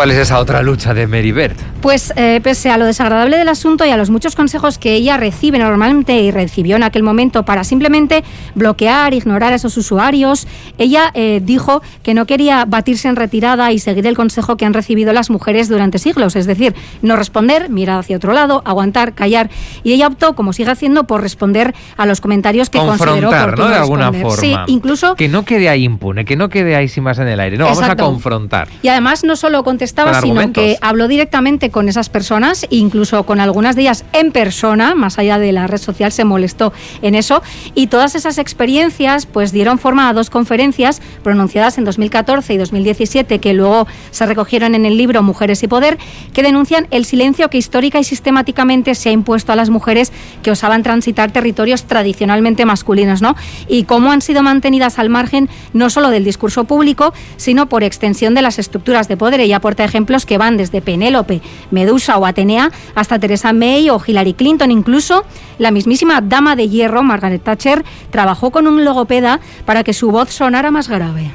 ¿Cuál 0.00 0.12
es 0.12 0.16
esa 0.16 0.38
otra 0.38 0.62
lucha 0.62 0.94
de 0.94 1.06
Mary? 1.06 1.30
Pues 1.80 2.12
eh, 2.16 2.40
pese 2.42 2.70
a 2.70 2.76
lo 2.76 2.84
desagradable 2.84 3.36
del 3.36 3.48
asunto 3.48 3.84
y 3.86 3.90
a 3.90 3.96
los 3.96 4.10
muchos 4.10 4.36
consejos 4.36 4.78
que 4.78 4.94
ella 4.94 5.16
recibe 5.16 5.58
normalmente 5.58 6.20
y 6.20 6.30
recibió 6.30 6.76
en 6.76 6.82
aquel 6.82 7.02
momento 7.02 7.44
para 7.44 7.64
simplemente 7.64 8.22
bloquear, 8.54 9.14
ignorar 9.14 9.52
a 9.52 9.56
esos 9.56 9.76
usuarios, 9.76 10.46
ella 10.78 11.10
eh, 11.14 11.40
dijo 11.42 11.82
que 12.02 12.14
no 12.14 12.26
quería 12.26 12.64
batirse 12.66 13.08
en 13.08 13.16
retirada 13.16 13.72
y 13.72 13.78
seguir 13.78 14.06
el 14.06 14.16
consejo 14.16 14.56
que 14.56 14.66
han 14.66 14.74
recibido 14.74 15.12
las 15.12 15.30
mujeres 15.30 15.68
durante 15.68 15.98
siglos, 15.98 16.36
es 16.36 16.46
decir, 16.46 16.74
no 17.02 17.16
responder, 17.16 17.70
mirar 17.70 18.00
hacia 18.00 18.16
otro 18.16 18.32
lado, 18.32 18.62
aguantar, 18.64 19.14
callar. 19.14 19.50
Y 19.82 19.92
ella 19.92 20.06
optó, 20.06 20.34
como 20.34 20.52
sigue 20.52 20.70
haciendo, 20.70 21.04
por 21.04 21.22
responder 21.22 21.74
a 21.96 22.06
los 22.06 22.20
comentarios 22.20 22.70
que 22.70 22.78
consideró 22.78 23.30
¿no? 23.30 23.68
De 23.68 23.74
alguna 23.76 24.12
forma. 24.12 24.36
Sí, 24.36 24.54
incluso... 24.66 25.14
Que 25.14 25.28
no 25.28 25.44
quede 25.44 25.68
ahí 25.68 25.84
impune, 25.84 26.24
que 26.24 26.36
no 26.36 26.48
quede 26.48 26.76
ahí 26.76 26.88
sin 26.88 27.04
más 27.04 27.18
en 27.18 27.28
el 27.28 27.40
aire. 27.40 27.56
No, 27.56 27.64
vamos 27.64 27.82
a 27.82 27.96
confrontar. 27.96 28.68
Y 28.82 28.88
además 28.88 29.24
no 29.24 29.36
solo 29.36 29.64
contestar 29.64 29.90
estaba, 29.90 30.20
sino 30.20 30.52
que 30.52 30.78
habló 30.80 31.08
directamente 31.08 31.69
con 31.70 31.88
esas 31.88 32.08
personas, 32.08 32.66
incluso 32.70 33.24
con 33.24 33.40
algunas 33.40 33.76
de 33.76 33.82
ellas 33.82 34.04
en 34.12 34.32
persona, 34.32 34.94
más 34.94 35.18
allá 35.18 35.38
de 35.38 35.52
la 35.52 35.66
red 35.66 35.78
social, 35.78 36.12
se 36.12 36.24
molestó 36.24 36.72
en 37.02 37.14
eso. 37.14 37.42
Y 37.74 37.86
todas 37.86 38.14
esas 38.14 38.38
experiencias 38.38 39.26
pues 39.26 39.52
dieron 39.52 39.78
forma 39.78 40.08
a 40.08 40.12
dos 40.12 40.30
conferencias 40.30 41.00
pronunciadas 41.22 41.78
en 41.78 41.84
2014 41.84 42.54
y 42.54 42.58
2017, 42.58 43.38
que 43.38 43.54
luego 43.54 43.86
se 44.10 44.26
recogieron 44.26 44.74
en 44.74 44.86
el 44.86 44.96
libro 44.96 45.22
Mujeres 45.22 45.62
y 45.62 45.68
Poder, 45.68 45.98
que 46.32 46.42
denuncian 46.42 46.86
el 46.90 47.04
silencio 47.04 47.50
que 47.50 47.58
histórica 47.58 47.98
y 47.98 48.04
sistemáticamente 48.04 48.94
se 48.94 49.08
ha 49.08 49.12
impuesto 49.12 49.52
a 49.52 49.56
las 49.56 49.70
mujeres 49.70 50.12
que 50.42 50.50
osaban 50.50 50.82
transitar 50.82 51.30
territorios 51.32 51.84
tradicionalmente 51.84 52.64
masculinos, 52.64 53.22
¿no? 53.22 53.36
Y 53.68 53.84
cómo 53.84 54.12
han 54.12 54.22
sido 54.22 54.42
mantenidas 54.42 54.98
al 54.98 55.10
margen 55.10 55.48
no 55.72 55.90
solo 55.90 56.10
del 56.10 56.24
discurso 56.24 56.64
público, 56.64 57.12
sino 57.36 57.68
por 57.68 57.82
extensión 57.82 58.34
de 58.34 58.42
las 58.42 58.58
estructuras 58.58 59.08
de 59.08 59.16
poder. 59.16 59.40
Ella 59.40 59.56
aporta 59.56 59.84
ejemplos 59.84 60.26
que 60.26 60.38
van 60.38 60.56
desde 60.56 60.80
Penélope, 60.80 61.40
Medusa 61.70 62.18
o 62.18 62.26
Atenea 62.26 62.70
hasta 62.94 63.18
Teresa 63.18 63.52
May 63.52 63.90
o 63.90 64.00
Hillary 64.04 64.34
Clinton. 64.34 64.70
Incluso 64.70 65.24
la 65.58 65.70
mismísima 65.70 66.20
dama 66.20 66.56
de 66.56 66.68
hierro, 66.68 67.02
Margaret 67.02 67.42
Thatcher, 67.42 67.84
trabajó 68.10 68.50
con 68.50 68.66
un 68.66 68.84
logopeda 68.84 69.40
para 69.64 69.84
que 69.84 69.92
su 69.92 70.10
voz 70.10 70.30
sonara 70.30 70.70
más 70.70 70.88
grave. 70.88 71.30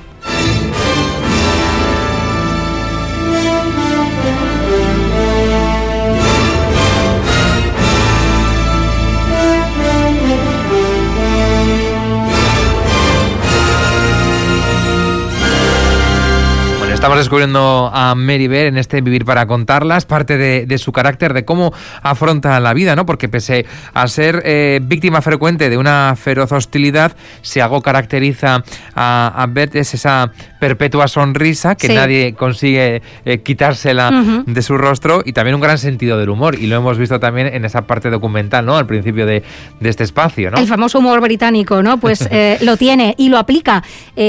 Estamos 17.06 17.20
descubriendo 17.20 17.92
a 17.94 18.16
Mary 18.16 18.48
Bear 18.48 18.66
en 18.66 18.80
este 18.80 19.00
Vivir 19.00 19.26
para 19.26 19.46
contarlas, 19.46 20.06
parte 20.06 20.40
de, 20.40 20.78
su 20.80 20.92
carácter, 20.92 21.36
de 21.36 21.46
cómo 21.46 21.72
afronta 22.02 22.60
la 22.60 22.74
vida, 22.74 22.96
¿no? 22.96 23.06
Porque 23.06 23.30
pese 23.30 23.68
a 23.94 24.08
ser 24.08 24.42
eh, 24.44 24.80
víctima 24.82 25.22
frecuente 25.22 25.70
de 25.70 25.78
una 25.78 26.16
feroz 26.16 26.52
hostilidad, 26.52 27.16
si 27.44 27.60
algo 27.60 27.84
caracteriza 27.84 28.64
a, 28.96 29.34
a 29.36 29.46
Beth 29.46 29.76
es 29.76 29.94
esa 29.94 30.32
perpetua 30.60 31.08
sonrisa 31.08 31.76
que 31.76 31.90
nadie 31.90 32.34
consigue 32.34 33.04
eh, 33.24 33.38
quitársela 33.42 34.42
de 34.48 34.62
su 34.64 34.76
rostro 34.76 35.22
y 35.24 35.34
también 35.34 35.54
un 35.54 35.62
gran 35.62 35.78
sentido 35.78 36.18
del 36.18 36.32
humor. 36.32 36.56
Y 36.56 36.66
lo 36.66 36.78
hemos 36.78 36.98
visto 36.98 37.20
también 37.20 37.54
en 37.54 37.66
esa 37.66 37.84
parte 37.84 38.10
documental, 38.10 38.66
¿no? 38.66 38.78
Al 38.78 38.88
principio 38.88 39.28
de, 39.28 39.44
este 39.80 40.04
espacio, 40.04 40.50
¿no? 40.50 40.58
El 40.58 40.66
famoso 40.66 40.98
humor 40.98 41.22
británico, 41.22 41.84
¿no? 41.84 42.00
Pues 42.00 42.28
eh, 42.32 42.58
lo 42.62 42.78
tiene 42.78 43.14
y 43.20 43.30
lo 43.30 43.38
aplica 43.38 43.84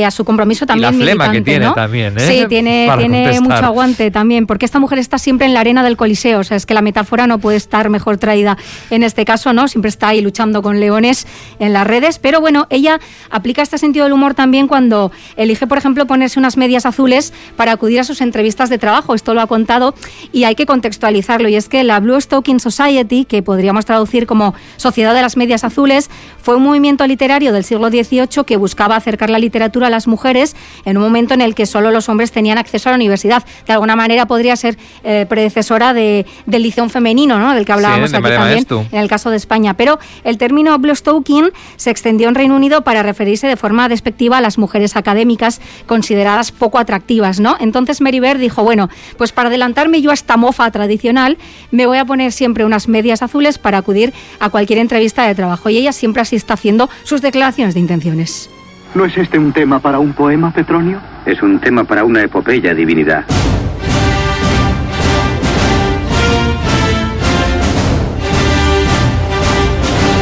a 0.04 0.10
su 0.10 0.26
compromiso 0.26 0.66
también. 0.66 0.92
Y 0.92 0.98
la 0.98 1.04
flema 1.04 1.32
que 1.32 1.40
tiene 1.40 1.70
también, 1.70 2.18
¿eh? 2.18 2.20
Sí, 2.20 2.44
tiene 2.50 2.65
tiene, 2.98 3.40
mucho 3.40 3.54
aguante 3.54 4.10
también, 4.10 4.46
porque 4.46 4.64
esta 4.64 4.78
mujer 4.78 4.98
está 4.98 5.18
siempre 5.18 5.46
en 5.46 5.54
la 5.54 5.60
arena 5.60 5.82
del 5.82 5.96
Coliseo, 5.96 6.40
o 6.40 6.44
sea, 6.44 6.56
es 6.56 6.66
que 6.66 6.74
la 6.74 6.82
metáfora 6.82 7.26
no 7.26 7.38
puede 7.38 7.56
estar 7.56 7.88
mejor 7.88 8.18
traída. 8.18 8.56
En 8.90 9.02
este 9.02 9.24
caso, 9.24 9.52
¿no? 9.52 9.68
Siempre 9.68 9.88
está 9.88 10.08
ahí 10.08 10.20
luchando 10.20 10.62
con 10.62 10.80
leones 10.80 11.26
en 11.58 11.72
las 11.72 11.86
redes, 11.86 12.18
pero 12.18 12.40
bueno, 12.40 12.66
ella 12.70 13.00
aplica 13.30 13.62
este 13.62 13.78
sentido 13.78 14.04
del 14.04 14.12
humor 14.12 14.34
también 14.34 14.68
cuando 14.68 15.12
elige, 15.36 15.66
por 15.66 15.78
ejemplo, 15.78 16.06
ponerse 16.06 16.38
unas 16.38 16.56
medias 16.56 16.86
azules 16.86 17.32
para 17.56 17.72
acudir 17.72 18.00
a 18.00 18.04
sus 18.04 18.20
entrevistas 18.20 18.68
de 18.68 18.78
trabajo, 18.78 19.14
esto 19.14 19.34
lo 19.34 19.40
ha 19.40 19.46
contado 19.46 19.94
y 20.32 20.44
hay 20.44 20.54
que 20.54 20.66
contextualizarlo, 20.66 21.48
y 21.48 21.56
es 21.56 21.68
que 21.68 21.84
la 21.84 22.00
Blue 22.00 22.20
Stocking 22.20 22.60
Society, 22.60 23.24
que 23.24 23.42
podríamos 23.42 23.84
traducir 23.84 24.26
como 24.26 24.54
Sociedad 24.76 25.14
de 25.14 25.22
las 25.22 25.36
Medias 25.36 25.64
Azules, 25.64 26.10
fue 26.42 26.56
un 26.56 26.62
movimiento 26.62 27.06
literario 27.06 27.52
del 27.52 27.64
siglo 27.64 27.88
XVIII 27.88 28.44
que 28.46 28.56
buscaba 28.56 28.96
acercar 28.96 29.30
la 29.30 29.38
literatura 29.38 29.88
a 29.88 29.90
las 29.90 30.06
mujeres 30.06 30.56
en 30.84 30.96
un 30.96 31.02
momento 31.02 31.34
en 31.34 31.40
el 31.40 31.54
que 31.54 31.66
solo 31.66 31.90
los 31.90 32.08
hombres 32.08 32.32
tenían 32.32 32.55
acceso 32.58 32.88
a 32.88 32.92
la 32.92 32.96
universidad. 32.96 33.44
De 33.66 33.72
alguna 33.72 33.96
manera 33.96 34.26
podría 34.26 34.56
ser 34.56 34.78
eh, 35.04 35.26
predecesora 35.28 35.94
de, 35.94 36.26
del 36.46 36.62
liceo 36.62 36.88
femenino, 36.88 37.38
¿no? 37.38 37.54
del 37.54 37.64
que 37.64 37.72
hablábamos 37.72 38.12
aquí 38.12 38.22
también, 38.22 38.66
en 38.70 38.98
el 38.98 39.08
caso 39.08 39.30
de 39.30 39.36
España. 39.36 39.74
Pero 39.74 39.98
el 40.24 40.38
término 40.38 40.78
Blostoking 40.78 41.50
se 41.76 41.90
extendió 41.90 42.28
en 42.28 42.34
Reino 42.34 42.56
Unido 42.56 42.82
para 42.82 43.02
referirse 43.02 43.46
de 43.46 43.56
forma 43.56 43.88
despectiva 43.88 44.38
a 44.38 44.40
las 44.40 44.58
mujeres 44.58 44.96
académicas 44.96 45.60
consideradas 45.86 46.52
poco 46.52 46.78
atractivas. 46.78 47.40
¿no? 47.40 47.56
Entonces 47.60 48.00
Mary 48.00 48.20
Beard 48.20 48.38
dijo, 48.38 48.62
bueno, 48.62 48.88
pues 49.16 49.32
para 49.32 49.48
adelantarme 49.48 50.02
yo 50.02 50.10
a 50.10 50.14
esta 50.14 50.36
mofa 50.36 50.70
tradicional, 50.70 51.38
me 51.70 51.86
voy 51.86 51.98
a 51.98 52.04
poner 52.04 52.32
siempre 52.32 52.64
unas 52.64 52.88
medias 52.88 53.22
azules 53.22 53.58
para 53.58 53.78
acudir 53.78 54.12
a 54.40 54.50
cualquier 54.50 54.78
entrevista 54.78 55.26
de 55.26 55.34
trabajo. 55.34 55.70
Y 55.70 55.78
ella 55.78 55.92
siempre 55.92 56.22
así 56.22 56.36
está 56.36 56.54
haciendo 56.54 56.88
sus 57.04 57.22
declaraciones 57.22 57.74
de 57.74 57.80
intenciones. 57.80 58.50
¿No 58.96 59.04
es 59.04 59.14
este 59.18 59.38
un 59.38 59.52
tema 59.52 59.78
para 59.78 59.98
un 59.98 60.14
poema, 60.14 60.50
Petronio? 60.50 60.98
Es 61.26 61.42
un 61.42 61.60
tema 61.60 61.84
para 61.84 62.02
una 62.02 62.22
epopeya, 62.22 62.72
divinidad. 62.72 63.26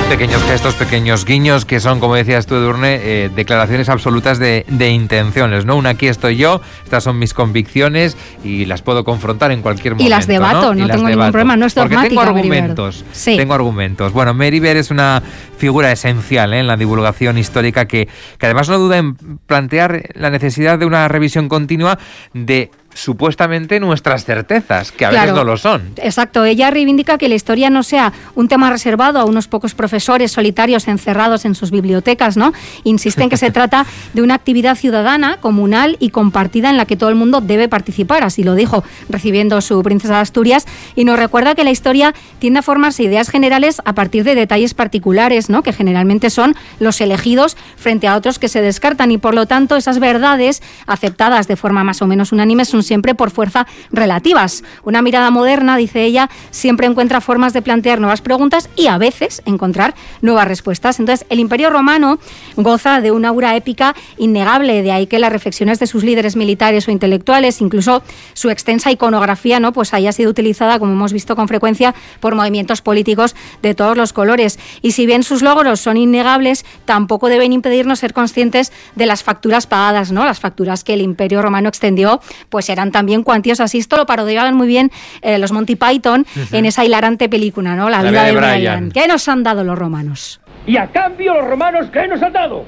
Pequeños 0.08 0.42
gestos, 0.44 0.74
pequeños 0.74 1.24
guiños 1.24 1.64
que 1.64 1.80
son, 1.80 1.98
como 1.98 2.14
decías 2.14 2.46
tú, 2.46 2.54
Edurne, 2.54 3.00
eh, 3.02 3.30
declaraciones 3.34 3.88
absolutas 3.88 4.38
de, 4.38 4.64
de, 4.68 4.90
intenciones, 4.90 5.64
¿no? 5.64 5.76
Una 5.76 5.90
aquí 5.90 6.06
estoy 6.06 6.36
yo, 6.36 6.60
estas 6.84 7.02
son 7.02 7.18
mis 7.18 7.34
convicciones 7.34 8.16
y 8.44 8.66
las 8.66 8.82
puedo 8.82 9.02
confrontar 9.02 9.50
en 9.50 9.62
cualquier 9.62 9.94
momento. 9.94 10.06
Y 10.06 10.10
las 10.10 10.26
debato, 10.26 10.74
no, 10.74 10.86
no 10.86 10.94
tengo 10.94 11.08
ningún 11.08 11.30
problema, 11.30 11.56
no 11.56 11.66
es 11.66 11.74
Porque 11.74 11.96
tengo 11.96 12.20
argumentos, 12.20 13.04
sí. 13.12 13.36
tengo 13.36 13.54
argumentos. 13.54 14.12
Bueno, 14.12 14.34
Meribert 14.34 14.78
es 14.78 14.90
una 14.90 15.22
figura 15.56 15.90
esencial 15.90 16.52
¿eh? 16.54 16.60
en 16.60 16.66
la 16.66 16.76
divulgación 16.76 17.36
histórica 17.38 17.86
que, 17.86 18.06
que 18.38 18.46
además 18.46 18.68
no 18.68 18.78
duda 18.78 18.98
en 18.98 19.16
plantear 19.46 20.10
la 20.14 20.30
necesidad 20.30 20.78
de 20.78 20.86
una 20.86 21.08
revisión 21.08 21.48
continua 21.48 21.98
de 22.34 22.70
supuestamente 22.94 23.80
nuestras 23.80 24.24
certezas, 24.24 24.92
que 24.92 25.04
a 25.04 25.10
Claro. 25.10 25.22
veces 25.32 25.36
no 25.36 25.44
lo 25.44 25.56
son. 25.56 25.90
Exacto, 25.96 26.44
ella 26.44 26.70
reivindica 26.70 27.18
que 27.18 27.28
la 27.28 27.34
historia 27.34 27.68
no 27.70 27.82
sea 27.82 28.12
un 28.34 28.48
tema 28.48 28.70
reservado 28.70 29.18
a 29.18 29.24
unos 29.24 29.48
pocos 29.48 29.74
profesores 29.74 30.32
solitarios 30.32 30.88
encerrados 30.88 31.44
en 31.44 31.54
sus 31.54 31.70
bibliotecas, 31.70 32.36
¿no? 32.36 32.52
Insiste 32.84 33.22
en 33.22 33.28
que 33.30 33.36
se 33.36 33.50
trata 33.52 33.84
de 34.12 34.22
una 34.22 34.34
actividad 34.34 34.76
ciudadana, 34.76 35.38
comunal 35.40 35.96
y 36.00 36.10
compartida 36.10 36.70
en 36.70 36.76
la 36.76 36.86
que 36.86 36.96
todo 36.96 37.08
el 37.10 37.16
mundo 37.16 37.40
debe 37.40 37.68
participar, 37.68 38.22
así 38.22 38.42
lo 38.44 38.54
dijo 38.54 38.84
recibiendo 39.08 39.60
su 39.60 39.82
princesa 39.82 40.14
de 40.14 40.20
Asturias, 40.20 40.66
y 40.94 41.04
nos 41.04 41.18
recuerda 41.18 41.54
que 41.54 41.64
la 41.64 41.70
historia 41.70 42.14
tiende 42.38 42.60
a 42.60 42.62
formarse 42.62 43.02
ideas 43.02 43.28
generales 43.28 43.82
a 43.84 43.92
partir 43.94 44.22
de 44.24 44.34
detalles 44.34 44.74
particulares, 44.74 45.50
¿no? 45.50 45.62
Que 45.62 45.72
generalmente 45.72 46.30
son 46.30 46.54
los 46.78 47.00
elegidos 47.00 47.56
frente 47.76 48.06
a 48.06 48.16
otros 48.16 48.38
que 48.38 48.48
se 48.48 48.62
descartan 48.62 49.10
y 49.10 49.18
por 49.18 49.34
lo 49.34 49.46
tanto 49.46 49.76
esas 49.76 49.98
verdades 49.98 50.62
aceptadas 50.86 51.48
de 51.48 51.56
forma 51.56 51.82
más 51.82 52.00
o 52.02 52.06
menos 52.06 52.30
unánime 52.32 52.64
son 52.64 52.83
siempre 52.84 53.14
por 53.14 53.30
fuerza 53.30 53.66
relativas. 53.90 54.62
Una 54.84 55.02
mirada 55.02 55.30
moderna, 55.30 55.76
dice 55.76 56.04
ella, 56.04 56.30
siempre 56.50 56.86
encuentra 56.86 57.20
formas 57.20 57.52
de 57.52 57.62
plantear 57.62 58.00
nuevas 58.00 58.20
preguntas 58.20 58.68
y 58.76 58.86
a 58.86 58.98
veces 58.98 59.42
encontrar 59.44 59.94
nuevas 60.22 60.46
respuestas. 60.46 61.00
Entonces, 61.00 61.26
el 61.30 61.40
Imperio 61.40 61.70
Romano 61.70 62.18
goza 62.56 63.00
de 63.00 63.10
una 63.10 63.28
aura 63.28 63.56
épica 63.56 63.94
innegable, 64.18 64.82
de 64.82 64.92
ahí 64.92 65.06
que 65.06 65.18
las 65.18 65.32
reflexiones 65.32 65.78
de 65.78 65.86
sus 65.86 66.04
líderes 66.04 66.36
militares 66.36 66.86
o 66.88 66.90
intelectuales, 66.90 67.60
incluso 67.60 68.02
su 68.34 68.50
extensa 68.50 68.90
iconografía, 68.90 69.60
¿no? 69.60 69.72
pues 69.72 69.94
haya 69.94 70.12
sido 70.12 70.30
utilizada, 70.30 70.78
como 70.78 70.92
hemos 70.92 71.12
visto 71.12 71.36
con 71.36 71.48
frecuencia, 71.48 71.94
por 72.20 72.34
movimientos 72.34 72.82
políticos 72.82 73.34
de 73.62 73.74
todos 73.74 73.96
los 73.96 74.12
colores. 74.12 74.58
Y 74.82 74.92
si 74.92 75.06
bien 75.06 75.22
sus 75.22 75.42
logros 75.42 75.80
son 75.80 75.96
innegables, 75.96 76.64
tampoco 76.84 77.28
deben 77.28 77.52
impedirnos 77.52 77.98
ser 77.98 78.12
conscientes 78.12 78.72
de 78.94 79.06
las 79.06 79.22
facturas 79.22 79.66
pagadas, 79.66 80.12
¿no? 80.12 80.24
Las 80.24 80.40
facturas 80.40 80.84
que 80.84 80.94
el 80.94 81.00
Imperio 81.00 81.42
Romano 81.42 81.68
extendió, 81.68 82.20
pues 82.48 82.68
eran 82.74 82.92
también 82.92 83.22
cuantiosas. 83.22 83.74
Y 83.74 83.78
esto 83.78 83.96
lo 83.96 84.04
parodiaban 84.04 84.54
muy 84.54 84.66
bien 84.66 84.90
eh, 85.22 85.38
los 85.38 85.50
Monty 85.52 85.76
Python 85.76 86.26
en 86.52 86.66
esa 86.66 86.84
hilarante 86.84 87.28
película, 87.30 87.74
¿no? 87.74 87.88
La, 87.88 88.02
La 88.02 88.10
vida 88.10 88.24
de 88.24 88.32
de 88.32 88.36
Brian. 88.36 88.50
Brian. 88.58 88.90
¿Qué 88.92 89.08
nos 89.08 89.26
han 89.28 89.42
dado 89.42 89.64
los 89.64 89.78
romanos? 89.78 90.40
Y 90.66 90.76
a 90.76 90.86
cambio 90.88 91.34
los 91.34 91.46
romanos, 91.46 91.86
¿qué 91.92 92.06
nos 92.06 92.22
han 92.22 92.32
dado? 92.32 92.64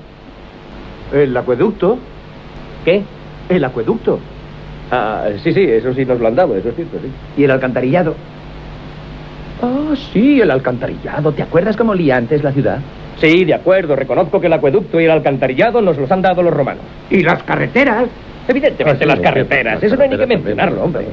El 1.13 1.37
acueducto. 1.37 1.99
¿Qué? 2.85 3.03
El 3.49 3.65
acueducto. 3.65 4.19
Ah, 4.91 5.25
sí, 5.43 5.53
sí, 5.53 5.63
eso 5.63 5.93
sí 5.95 6.05
nos 6.05 6.21
lo 6.21 6.29
han 6.29 6.37
dado, 6.37 6.57
eso 6.57 6.69
es 6.69 6.77
cierto, 6.77 6.99
sí. 7.03 7.11
Y 7.37 7.45
el 7.45 7.51
alcantarillado. 7.51 8.15
Ah, 9.63 9.95
sí, 10.13 10.41
el 10.41 10.51
alcantarillado. 10.51 11.33
¿Te 11.33 11.43
acuerdas 11.43 11.77
cómo 11.77 11.93
olía 11.93 12.17
antes 12.17 12.43
la 12.43 12.53
ciudad? 12.53 12.79
Sí, 13.21 13.45
de 13.45 13.55
acuerdo, 13.55 13.97
reconozco 13.97 14.41
que 14.41 14.47
el 14.47 14.53
acueducto 14.53 15.01
y 15.01 15.05
el 15.05 15.11
alcantarillado 15.11 15.81
nos 15.81 15.97
los 15.97 16.11
han 16.11 16.21
dado 16.23 16.43
los 16.43 16.53
romanos. 16.53 16.83
Y 17.11 17.23
las 17.23 17.43
carreteras. 17.45 18.05
Evidentemente 18.49 19.05
Ah, 19.05 19.07
sí, 19.07 19.09
las 19.09 19.21
carreteras, 19.21 19.83
eso 19.83 19.97
no 19.97 20.03
hay 20.03 20.09
ni 20.09 20.17
que 20.17 20.27
mencionarlo, 20.27 20.83
hombre. 20.85 21.07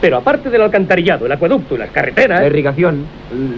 Pero 0.00 0.18
aparte 0.18 0.48
del 0.50 0.62
alcantarillado, 0.62 1.26
el 1.26 1.32
acueducto 1.32 1.74
y 1.74 1.78
las 1.78 1.90
carreteras... 1.90 2.40
La 2.40 2.46
irrigación. 2.46 3.04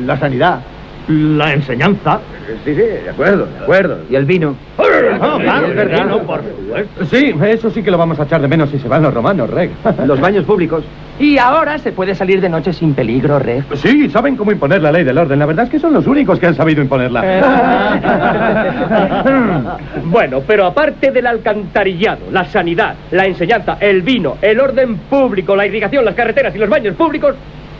La 0.06 0.18
sanidad. 0.18 0.60
La 1.08 1.52
enseñanza. 1.52 2.20
Sí, 2.64 2.74
sí, 2.74 2.80
de 2.80 3.10
acuerdo, 3.10 3.46
de 3.46 3.58
acuerdo. 3.62 3.98
Y 4.08 4.14
el 4.14 4.24
vino. 4.24 4.54
No, 4.78 5.38
claro, 5.38 6.20
por 6.22 6.40
supuesto. 6.42 7.04
Sí, 7.06 7.34
eso 7.46 7.70
sí 7.70 7.82
que 7.82 7.90
lo 7.90 7.98
vamos 7.98 8.18
a 8.20 8.24
echar 8.24 8.40
de 8.40 8.48
menos 8.48 8.70
si 8.70 8.78
se 8.78 8.88
van 8.88 9.02
los 9.02 9.12
romanos, 9.12 9.50
Reg. 9.50 9.70
Los 10.06 10.20
baños 10.20 10.44
públicos. 10.44 10.84
Y 11.20 11.36
ahora 11.36 11.78
se 11.78 11.92
puede 11.92 12.14
salir 12.14 12.40
de 12.40 12.48
noche 12.48 12.72
sin 12.72 12.94
peligro, 12.94 13.38
Reg. 13.38 13.64
Sí, 13.74 14.08
saben 14.08 14.36
cómo 14.36 14.52
imponer 14.52 14.80
la 14.80 14.90
ley 14.90 15.04
del 15.04 15.18
orden. 15.18 15.38
La 15.38 15.44
verdad 15.44 15.66
es 15.66 15.70
que 15.70 15.78
son 15.78 15.92
los 15.92 16.06
únicos 16.06 16.38
que 16.38 16.46
han 16.46 16.54
sabido 16.54 16.80
imponerla. 16.80 17.20
Bueno, 20.04 20.42
pero 20.46 20.66
aparte 20.66 21.12
del 21.12 21.26
alcantarillado, 21.26 22.22
la 22.32 22.44
sanidad, 22.44 22.94
la 23.10 23.26
enseñanza, 23.26 23.76
el 23.80 24.02
vino, 24.02 24.38
el 24.40 24.58
orden 24.58 24.96
público, 24.96 25.54
la 25.54 25.66
irrigación, 25.66 26.04
las 26.04 26.14
carreteras 26.14 26.54
y 26.54 26.58
los 26.58 26.68
baños 26.68 26.96
públicos, 26.96 27.34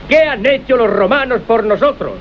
¿qué 0.09 0.18
han 0.18 0.44
hecho 0.47 0.76
los 0.76 0.90
romanos 0.90 1.40
por 1.47 1.64
nosotros? 1.64 2.12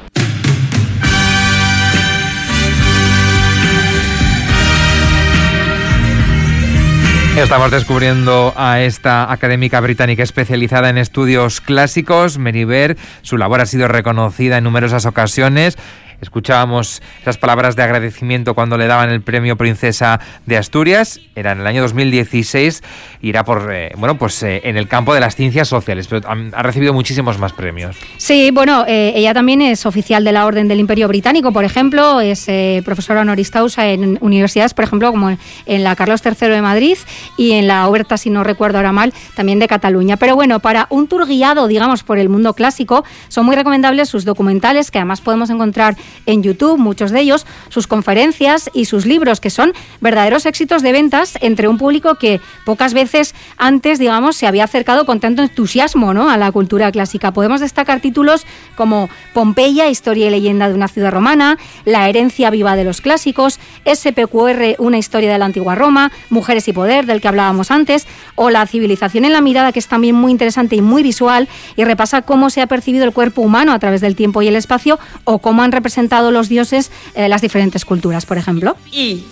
Estamos 7.43 7.71
descubriendo 7.71 8.53
a 8.57 8.81
esta 8.81 9.31
académica 9.31 9.79
británica 9.79 10.23
especializada 10.23 10.89
en 10.89 10.97
estudios 10.97 11.61
clásicos, 11.61 12.37
Meribert. 12.37 12.99
Su 13.21 13.37
labor 13.37 13.61
ha 13.61 13.65
sido 13.65 13.87
reconocida 13.87 14.57
en 14.57 14.65
numerosas 14.65 15.05
ocasiones. 15.05 15.77
Escuchábamos 16.21 17.01
esas 17.21 17.37
palabras 17.37 17.75
de 17.75 17.83
agradecimiento 17.83 18.53
cuando 18.53 18.77
le 18.77 18.87
daban 18.87 19.09
el 19.09 19.21
premio 19.21 19.55
Princesa 19.55 20.19
de 20.45 20.57
Asturias. 20.57 21.19
Era 21.35 21.53
en 21.53 21.61
el 21.61 21.67
año 21.67 21.81
2016 21.81 22.83
y 23.21 23.29
era 23.29 23.45
por, 23.45 23.73
eh, 23.73 23.91
bueno, 23.97 24.17
pues 24.17 24.41
eh, 24.43 24.61
en 24.65 24.77
el 24.77 24.87
campo 24.87 25.13
de 25.13 25.19
las 25.19 25.35
ciencias 25.35 25.67
sociales, 25.67 26.07
pero 26.07 26.27
ha, 26.27 26.63
recibido 26.63 26.93
muchísimos 26.93 27.37
más 27.37 27.53
premios. 27.53 27.95
Sí, 28.17 28.51
bueno, 28.51 28.85
eh, 28.87 29.13
ella 29.15 29.33
también 29.33 29.61
es 29.61 29.85
oficial 29.85 30.23
de 30.23 30.31
la 30.31 30.45
Orden 30.45 30.67
del 30.67 30.79
Imperio 30.79 31.07
Británico, 31.07 31.51
por 31.51 31.63
ejemplo, 31.63 32.21
es 32.21 32.47
profesora 32.83 33.21
honoris 33.21 33.51
causa 33.51 33.87
en 33.87 34.17
universidades, 34.21 34.73
por 34.73 34.85
ejemplo, 34.85 35.11
como 35.11 35.29
en 35.65 35.83
la 35.83 35.95
Carlos 35.95 36.21
III 36.25 36.49
de 36.49 36.61
Madrid 36.61 36.97
y 37.37 37.51
en 37.51 37.67
la 37.67 37.87
Oberta, 37.87 38.17
si 38.17 38.29
no 38.29 38.43
recuerdo 38.43 38.77
ahora 38.77 38.91
mal, 38.91 39.13
también 39.35 39.59
de 39.59 39.67
Cataluña. 39.67 40.17
Pero 40.17 40.35
bueno, 40.35 40.59
para 40.59 40.87
un 40.89 41.07
tour 41.07 41.27
guiado, 41.27 41.67
digamos, 41.67 42.03
por 42.03 42.17
el 42.19 42.29
mundo 42.29 42.53
clásico, 42.53 43.03
son 43.27 43.45
muy 43.45 43.55
recomendables 43.55 44.09
sus 44.09 44.25
documentales, 44.25 44.91
que 44.91 44.99
además 44.99 45.21
podemos 45.21 45.49
encontrar 45.49 45.95
en 46.25 46.43
YouTube, 46.43 46.77
muchos 46.77 47.11
de 47.11 47.21
ellos, 47.21 47.45
sus 47.69 47.87
conferencias 47.87 48.69
y 48.73 48.85
sus 48.85 49.05
libros, 49.05 49.39
que 49.39 49.49
son 49.49 49.73
verdaderos 50.01 50.45
éxitos 50.45 50.81
de 50.81 50.91
ventas 50.91 51.37
entre 51.41 51.67
un 51.67 51.77
público 51.77 52.15
que 52.15 52.41
pocas 52.65 52.93
veces 52.93 53.35
antes, 53.57 53.99
digamos, 53.99 54.35
se 54.35 54.47
había 54.47 54.63
acercado 54.63 55.05
con 55.05 55.19
tanto 55.19 55.41
entusiasmo 55.41 56.13
¿no? 56.13 56.29
a 56.29 56.37
la 56.37 56.51
cultura 56.51 56.91
clásica. 56.91 57.31
Podemos 57.31 57.61
destacar 57.61 57.99
títulos 57.99 58.45
como 58.75 59.09
Pompeya, 59.33 59.89
historia 59.89 60.27
y 60.27 60.29
leyenda 60.29 60.67
de 60.67 60.73
una 60.73 60.87
ciudad 60.87 61.11
romana, 61.11 61.57
La 61.85 62.09
herencia 62.09 62.49
viva 62.49 62.75
de 62.75 62.83
los 62.83 63.01
clásicos, 63.01 63.59
SPQR, 63.85 64.75
una 64.79 64.97
historia 64.97 65.31
de 65.31 65.37
la 65.37 65.45
antigua 65.45 65.75
Roma, 65.75 66.11
Mujeres 66.29 66.67
y 66.67 66.73
poder, 66.73 67.05
del 67.05 67.21
que 67.21 67.27
hablábamos 67.27 67.71
antes, 67.71 68.07
o 68.35 68.49
La 68.49 68.65
civilización 68.65 69.25
en 69.25 69.33
la 69.33 69.41
mirada, 69.41 69.71
que 69.71 69.79
es 69.79 69.87
también 69.87 70.15
muy 70.15 70.31
interesante 70.31 70.75
y 70.75 70.81
muy 70.81 71.03
visual, 71.03 71.47
y 71.75 71.83
repasa 71.83 72.21
cómo 72.21 72.49
se 72.49 72.61
ha 72.61 72.67
percibido 72.67 73.05
el 73.05 73.13
cuerpo 73.13 73.41
humano 73.41 73.73
a 73.73 73.79
través 73.79 74.01
del 74.01 74.15
tiempo 74.15 74.41
y 74.41 74.47
el 74.47 74.55
espacio, 74.55 74.99
o 75.23 75.39
cómo 75.39 75.61
han 75.63 75.71
representado 75.71 75.98
los 76.31 76.47
dioses 76.47 76.91
eh, 77.15 77.27
las 77.27 77.41
diferentes 77.41 77.83
culturas, 77.83 78.25
por 78.25 78.37
ejemplo. 78.37 78.77
Y 78.91 79.23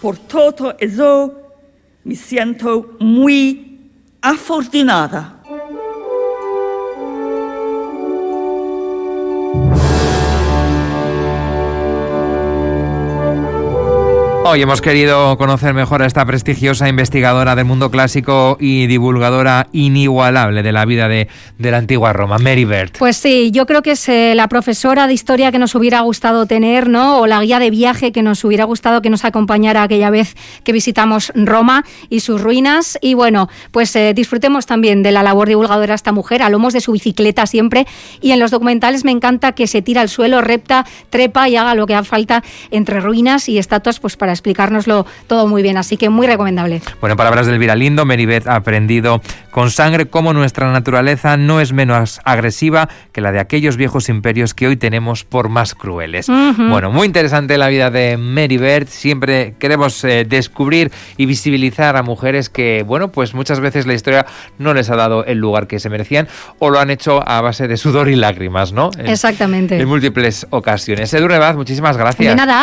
por 0.00 0.16
todo 0.16 0.76
eso 0.78 1.34
me 2.04 2.16
siento 2.16 2.96
muy 3.00 3.90
afortunada. 4.22 5.42
Hoy 14.46 14.60
hemos 14.60 14.82
querido 14.82 15.38
conocer 15.38 15.72
mejor 15.72 16.02
a 16.02 16.06
esta 16.06 16.26
prestigiosa 16.26 16.86
investigadora 16.86 17.56
del 17.56 17.64
mundo 17.64 17.90
clásico 17.90 18.58
y 18.60 18.86
divulgadora 18.86 19.68
inigualable 19.72 20.62
de 20.62 20.70
la 20.70 20.84
vida 20.84 21.08
de, 21.08 21.28
de 21.56 21.70
la 21.70 21.78
antigua 21.78 22.12
Roma, 22.12 22.36
Mary 22.36 22.66
Bert. 22.66 22.98
Pues 22.98 23.16
sí, 23.16 23.50
yo 23.52 23.64
creo 23.64 23.80
que 23.80 23.92
es 23.92 24.06
eh, 24.10 24.34
la 24.34 24.48
profesora 24.48 25.06
de 25.06 25.14
historia 25.14 25.50
que 25.50 25.58
nos 25.58 25.74
hubiera 25.74 26.02
gustado 26.02 26.44
tener, 26.44 26.90
¿no? 26.90 27.20
O 27.20 27.26
la 27.26 27.40
guía 27.40 27.58
de 27.58 27.70
viaje 27.70 28.12
que 28.12 28.22
nos 28.22 28.44
hubiera 28.44 28.64
gustado 28.64 29.00
que 29.00 29.08
nos 29.08 29.24
acompañara 29.24 29.82
aquella 29.82 30.10
vez 30.10 30.36
que 30.62 30.72
visitamos 30.72 31.32
Roma 31.34 31.82
y 32.10 32.20
sus 32.20 32.38
ruinas. 32.38 32.98
Y 33.00 33.14
bueno, 33.14 33.48
pues 33.70 33.96
eh, 33.96 34.12
disfrutemos 34.12 34.66
también 34.66 35.02
de 35.02 35.12
la 35.12 35.22
labor 35.22 35.48
divulgadora 35.48 35.92
de 35.92 35.94
esta 35.94 36.12
mujer, 36.12 36.42
a 36.42 36.50
lomos 36.50 36.74
de 36.74 36.82
su 36.82 36.92
bicicleta 36.92 37.46
siempre. 37.46 37.86
Y 38.20 38.32
en 38.32 38.40
los 38.40 38.50
documentales 38.50 39.06
me 39.06 39.10
encanta 39.10 39.52
que 39.52 39.66
se 39.66 39.80
tira 39.80 40.02
al 40.02 40.10
suelo, 40.10 40.42
repta, 40.42 40.84
trepa 41.08 41.48
y 41.48 41.56
haga 41.56 41.74
lo 41.74 41.86
que 41.86 41.94
haga 41.94 42.04
falta 42.04 42.44
entre 42.70 43.00
ruinas 43.00 43.48
y 43.48 43.56
estatuas, 43.56 44.00
pues 44.00 44.18
para 44.18 44.33
explicárnoslo 44.34 45.06
todo 45.26 45.46
muy 45.46 45.62
bien, 45.62 45.76
así 45.76 45.96
que 45.96 46.08
muy 46.08 46.26
recomendable. 46.26 46.82
Bueno, 47.00 47.12
en 47.12 47.16
palabras 47.16 47.46
del 47.46 47.58
Viralindo, 47.58 48.04
Meribeth 48.04 48.46
ha 48.46 48.56
aprendido 48.56 49.22
con 49.50 49.70
sangre 49.70 50.06
cómo 50.06 50.32
nuestra 50.32 50.70
naturaleza 50.70 51.36
no 51.36 51.60
es 51.60 51.72
menos 51.72 52.20
agresiva 52.24 52.88
que 53.12 53.20
la 53.20 53.32
de 53.32 53.40
aquellos 53.40 53.76
viejos 53.76 54.08
imperios 54.08 54.52
que 54.52 54.66
hoy 54.66 54.76
tenemos 54.76 55.24
por 55.24 55.48
más 55.48 55.74
crueles. 55.74 56.26
Bueno, 56.26 56.90
muy 56.90 57.06
interesante 57.06 57.56
la 57.56 57.68
vida 57.68 57.90
de 57.90 58.16
Meribeth, 58.16 58.88
siempre 58.88 59.54
queremos 59.58 60.02
eh, 60.04 60.24
descubrir 60.28 60.90
y 61.16 61.26
visibilizar 61.26 61.96
a 61.96 62.02
mujeres 62.02 62.48
que, 62.48 62.82
bueno, 62.86 63.08
pues 63.08 63.34
muchas 63.34 63.60
veces 63.60 63.86
la 63.86 63.94
historia 63.94 64.26
no 64.58 64.74
les 64.74 64.90
ha 64.90 64.96
dado 64.96 65.24
el 65.24 65.38
lugar 65.38 65.66
que 65.66 65.78
se 65.78 65.88
merecían 65.88 66.28
o 66.58 66.70
lo 66.70 66.80
han 66.80 66.90
hecho 66.90 67.22
a 67.26 67.40
base 67.40 67.68
de 67.68 67.76
sudor 67.76 68.08
y 68.08 68.16
lágrimas, 68.16 68.72
¿no? 68.72 68.90
Exactamente. 68.98 69.80
En 69.80 69.88
múltiples 69.88 70.46
ocasiones. 70.50 71.12
Edu 71.14 71.28
Rebaz, 71.28 71.56
muchísimas 71.56 71.96
gracias. 71.96 72.28
De 72.28 72.36
nada. 72.36 72.62